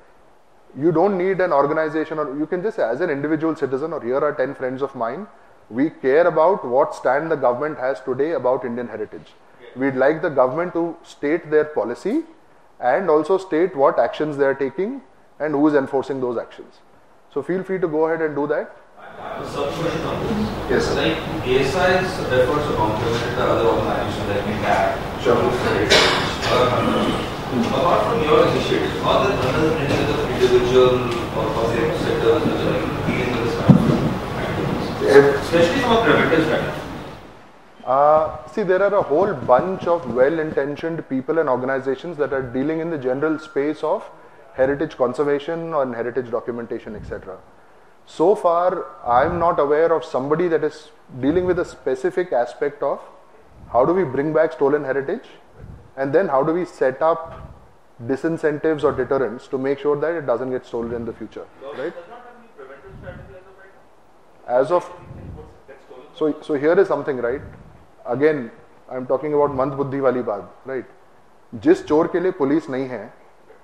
You 0.78 0.92
don't 0.92 1.16
need 1.18 1.40
an 1.40 1.52
organization, 1.52 2.18
or 2.18 2.36
you 2.38 2.46
can 2.46 2.62
just 2.62 2.76
say, 2.76 2.82
as 2.82 3.00
an 3.00 3.10
individual 3.10 3.56
citizen, 3.56 3.92
or 3.92 4.02
here 4.02 4.18
are 4.18 4.32
10 4.32 4.54
friends 4.54 4.82
of 4.82 4.94
mine, 4.94 5.26
we 5.70 5.90
care 5.90 6.26
about 6.26 6.64
what 6.64 6.94
stand 6.94 7.30
the 7.30 7.36
government 7.36 7.78
has 7.78 8.00
today 8.00 8.32
about 8.32 8.64
Indian 8.64 8.88
heritage. 8.88 9.32
We'd 9.76 9.96
like 9.96 10.22
the 10.22 10.28
government 10.28 10.72
to 10.74 10.96
state 11.02 11.50
their 11.50 11.64
policy 11.64 12.22
and 12.79 13.09
also 13.09 13.37
state 13.37 13.75
what 13.75 13.99
actions 13.99 14.37
they 14.37 14.45
are 14.45 14.55
taking 14.55 15.01
and 15.39 15.53
who 15.53 15.67
is 15.67 15.73
enforcing 15.73 16.21
those 16.21 16.37
actions. 16.37 16.79
So 17.33 17.41
feel 17.41 17.63
free 17.63 17.79
to 17.79 17.87
go 17.87 18.05
ahead 18.05 18.21
and 18.21 18.35
do 18.35 18.47
that. 18.47 18.75
Some 19.45 19.69
question 19.73 20.01
on 20.05 20.17
this. 20.25 20.49
Yes, 20.69 20.95
like 20.95 21.17
ASI's 21.45 22.11
efforts 22.31 22.67
to 22.67 22.73
complement 22.75 23.35
the 23.35 23.43
other 23.43 23.69
organizations 23.69 24.27
like 24.29 24.43
MICAC, 24.45 25.23
Sure. 25.23 25.35
Hmm. 27.47 27.73
Apart 27.73 28.03
from 28.07 28.23
your 28.23 28.47
initiative, 28.47 29.05
are 29.05 29.27
there 29.27 29.37
other 29.39 29.77
any 29.77 29.93
other 30.03 30.19
individual 30.33 30.95
or 31.37 31.45
public 31.53 31.95
sectors 31.97 32.43
which 32.43 32.61
are 32.61 32.71
like 32.71 33.07
dealing 33.07 33.31
with 33.31 33.43
this 33.45 33.55
kind 33.55 33.77
of 33.77 33.85
activities? 34.37 34.87
Especially 35.45 35.79
from 35.81 35.91
a 35.91 36.03
preventive 36.03 36.45
standpoint. 36.45 36.86
Uh, 37.87 38.45
see, 38.47 38.63
there 38.63 38.83
are 38.83 38.93
a 38.95 39.01
whole 39.01 39.33
bunch 39.33 39.87
of 39.87 40.13
well 40.13 40.39
intentioned 40.39 41.07
people 41.07 41.39
and 41.39 41.47
organizations 41.47 42.17
that 42.17 42.33
are 42.33 42.41
dealing 42.41 42.81
in 42.81 42.89
the 42.89 42.97
general 42.97 43.39
space 43.39 43.81
of 43.81 44.03
heritage 44.55 44.97
conservation 44.97 45.73
or 45.73 45.85
heritage 45.95 46.29
documentation, 46.29 46.97
etc. 46.97 47.37
So 48.05 48.35
far, 48.35 48.87
I'm 49.05 49.39
not 49.39 49.57
aware 49.57 49.93
of 49.93 50.03
somebody 50.03 50.49
that 50.49 50.65
is 50.65 50.89
dealing 51.21 51.45
with 51.45 51.59
a 51.59 51.65
specific 51.65 52.33
aspect 52.33 52.83
of 52.83 52.99
how 53.71 53.85
do 53.85 53.93
we 53.93 54.03
bring 54.03 54.33
back 54.33 54.51
stolen 54.51 54.83
heritage 54.83 55.29
and 55.95 56.13
then 56.13 56.27
how 56.27 56.43
do 56.43 56.51
we 56.51 56.65
set 56.65 57.01
up 57.01 57.53
disincentives 58.03 58.83
or 58.83 58.91
deterrents 58.91 59.47
to 59.47 59.57
make 59.57 59.79
sure 59.79 59.97
that 59.97 60.13
it 60.13 60.25
doesn't 60.25 60.51
get 60.51 60.65
stolen 60.65 60.93
in 60.93 61.05
the 61.05 61.13
future, 61.13 61.45
right? 61.77 61.93
As 64.45 64.71
of 64.71 64.91
so, 66.17 66.35
so 66.41 66.55
here 66.55 66.77
is 66.79 66.87
something, 66.87 67.17
right? 67.17 67.41
Again 68.07 68.49
I 68.91 68.97
am 68.97 69.05
talking 69.05 69.33
about 69.33 69.51
मंद 69.55 69.73
बुद्धि 69.73 69.99
वाली 69.99 70.21
बात 70.23 70.67
right 70.67 70.89
जिस 71.53 71.85
चोर 71.87 72.07
के 72.07 72.19
लिए 72.19 72.31
police 72.33 72.69
नहीं 72.69 72.87
है, 72.87 73.13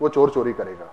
वो 0.01 0.09
चोर 0.09 0.29
चोरी 0.29 0.53
करेगा 0.53 0.91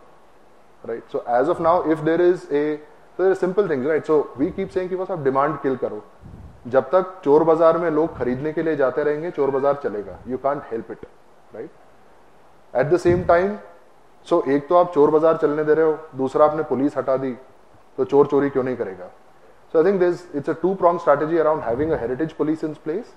right 0.84 1.12
so 1.12 1.24
as 1.30 1.48
of 1.48 1.62
now 1.62 1.90
if 1.92 2.00
there 2.02 2.20
is 2.22 2.52
a 2.54 3.34
simple 3.34 3.68
things 3.70 3.86
right 3.86 4.06
so 4.06 4.18
we 4.38 4.50
keep 4.50 4.68
saying 4.70 4.88
कि 4.90 4.96
बस 4.96 5.10
आप 5.10 5.22
डिमांड 5.22 5.58
किल 5.62 5.76
करो। 5.76 6.02
जब 6.66 6.90
तक 6.90 7.20
चोर 7.24 7.44
बाज़ार 7.44 7.78
में 7.78 7.90
लोग 7.90 8.16
खरीदने 8.16 8.52
के 8.52 8.62
लिए 8.62 8.76
जाते 8.76 9.02
रहेंगे, 9.04 9.30
चोर 9.30 9.50
बाज़ार 9.50 9.74
चलेगा। 9.82 10.18
You 10.28 10.38
can't 10.38 10.62
help 10.70 10.90
it 10.90 11.04
right 11.54 11.70
at 12.74 12.86
the 12.86 12.96
same 12.98 13.24
time 13.24 13.56
so 14.26 14.42
एक 14.48 14.68
तो 14.68 14.74
आप 14.76 14.92
चोर 14.94 15.10
बाज़ार 15.10 15.36
चलने 15.36 15.64
दे 15.64 15.74
रहे 15.74 15.84
हो, 15.84 15.98
दूसरा 16.16 16.44
आपने 16.46 16.62
पुलिस 16.64 16.96
हटा 16.96 17.16
दी 17.16 17.32
तो 17.98 18.04
चोर 18.04 18.26
चोरी 18.26 18.50
क्यों 18.50 18.64
नहीं 18.64 18.76
करेगा? 18.76 19.06
So 19.74 19.78
I 19.78 19.84
think 19.84 20.00
this 20.00 20.24
it's 20.36 20.50
a 20.50 20.52
two 20.62 20.74
prong 20.74 21.00
strategy 21.00 21.38
around 21.38 21.62
having 21.62 21.90
a 21.90 22.00
heritage 22.00 22.32
police 22.32 22.64
in 22.64 22.74
place 22.84 23.14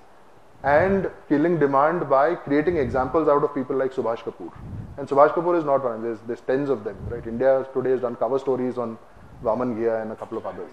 and 0.64 1.10
killing 1.28 1.58
demand 1.58 2.08
by 2.08 2.34
creating 2.34 2.78
examples 2.78 3.28
out 3.28 3.44
of 3.44 3.54
people 3.54 3.76
like 3.76 3.92
Subhash 3.92 4.20
Kapoor. 4.20 4.52
And 4.96 5.06
Subhash 5.06 5.34
Kapoor 5.34 5.58
is 5.58 5.64
not 5.64 5.84
one. 5.84 6.02
There's 6.02 6.20
there's 6.26 6.40
tens 6.40 6.70
of 6.70 6.84
them, 6.84 6.96
right? 7.10 7.26
India 7.26 7.66
today 7.74 7.90
has 7.90 8.00
done 8.00 8.16
cover 8.16 8.38
stories 8.38 8.78
on 8.78 8.96
Vaman 9.42 9.76
Ghiya 9.76 10.00
and 10.02 10.12
a 10.12 10.16
couple 10.16 10.38
of 10.38 10.46
others. 10.46 10.70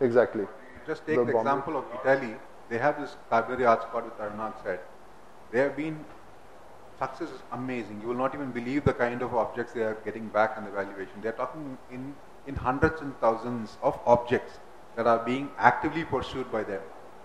Exactly. 0.00 0.46
Just 0.86 1.06
take 1.06 1.16
The 1.16 1.24
the, 1.24 1.36
example 1.36 1.76
of 1.76 1.84
Italy. 1.98 2.34
They 2.70 2.78
have 2.78 2.98
this 2.98 3.16
library 3.30 3.66
arts 3.66 3.84
card 3.92 4.04
with 4.04 4.16
Anurag 4.18 4.54
said. 4.64 4.80
They 5.52 5.58
have 5.58 5.76
been 5.76 6.02
success 6.98 7.28
is 7.28 7.42
amazing. 7.52 8.00
You 8.00 8.08
will 8.08 8.22
not 8.22 8.34
even 8.34 8.50
believe 8.50 8.84
the 8.84 8.94
kind 8.94 9.20
of 9.20 9.34
objects 9.34 9.74
they 9.74 9.82
are 9.82 9.98
getting 10.06 10.28
back 10.28 10.56
and 10.56 10.66
the 10.66 10.70
valuation. 10.70 11.20
They 11.20 11.28
are 11.28 11.38
talking 11.44 11.76
in 11.90 12.14
in 12.46 12.54
hundreds 12.54 13.02
and 13.02 13.14
thousands 13.20 13.76
of 13.82 14.00
objects 14.06 14.58
that 14.96 15.06
are 15.06 15.24
being 15.24 15.50
actively 15.58 16.04
pursued 16.04 16.50
by 16.52 16.62
them. 16.62 16.80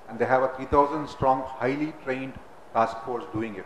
And 0.10 0.20
they 0.20 0.26
have 0.26 0.44
a 0.44 0.50
3000 0.56 1.08
strong, 1.08 1.44
highly 1.46 1.94
trained 2.04 2.34
task 2.74 2.98
force 3.06 3.24
doing 3.34 3.56
it. 3.56 3.66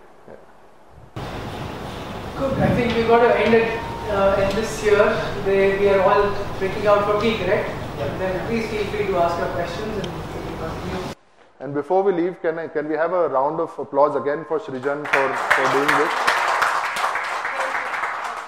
Good. 2.39 2.53
I 2.59 2.73
think 2.73 2.95
we 2.95 3.03
got 3.03 3.19
to 3.19 3.38
end 3.38 3.53
it 3.53 3.67
uh, 4.09 4.47
in 4.49 4.55
this 4.55 4.81
year. 4.81 5.03
They, 5.43 5.77
we 5.77 5.89
are 5.89 5.99
all 6.01 6.31
breaking 6.57 6.88
out 6.88 7.03
for 7.03 7.19
tea, 7.21 7.38
correct? 7.38 7.69
Then 7.97 8.47
please 8.47 8.69
feel 8.69 8.85
free 8.85 9.07
to 9.07 9.17
ask 9.17 9.38
your 9.38 9.49
questions 9.49 9.91
and 9.97 10.07
we 10.07 10.21
can 10.31 10.57
continue. 10.57 11.15
And 11.59 11.73
before 11.73 12.01
we 12.01 12.13
leave, 12.13 12.41
can, 12.41 12.57
I, 12.57 12.69
can 12.69 12.88
we 12.88 12.95
have 12.95 13.12
a 13.12 13.27
round 13.27 13.59
of 13.59 13.77
applause 13.77 14.15
again 14.15 14.45
for 14.45 14.57
Srijan 14.57 15.05
for, 15.05 15.35
for 15.55 15.65
doing 15.75 15.91
this? 15.99 16.13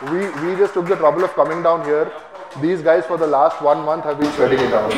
We, 0.09 0.19
we 0.47 0.55
just 0.57 0.73
took 0.73 0.87
the 0.87 0.95
trouble 0.95 1.25
of 1.25 1.33
coming 1.33 1.61
down 1.61 1.83
here. 1.83 2.09
These 2.59 2.81
guys 2.81 3.05
for 3.05 3.17
the 3.17 3.27
last 3.27 3.61
one 3.61 3.85
month 3.85 4.03
have 4.03 4.19
been 4.19 4.31
sweating 4.33 4.59
it 4.59 4.73
out. 4.73 4.91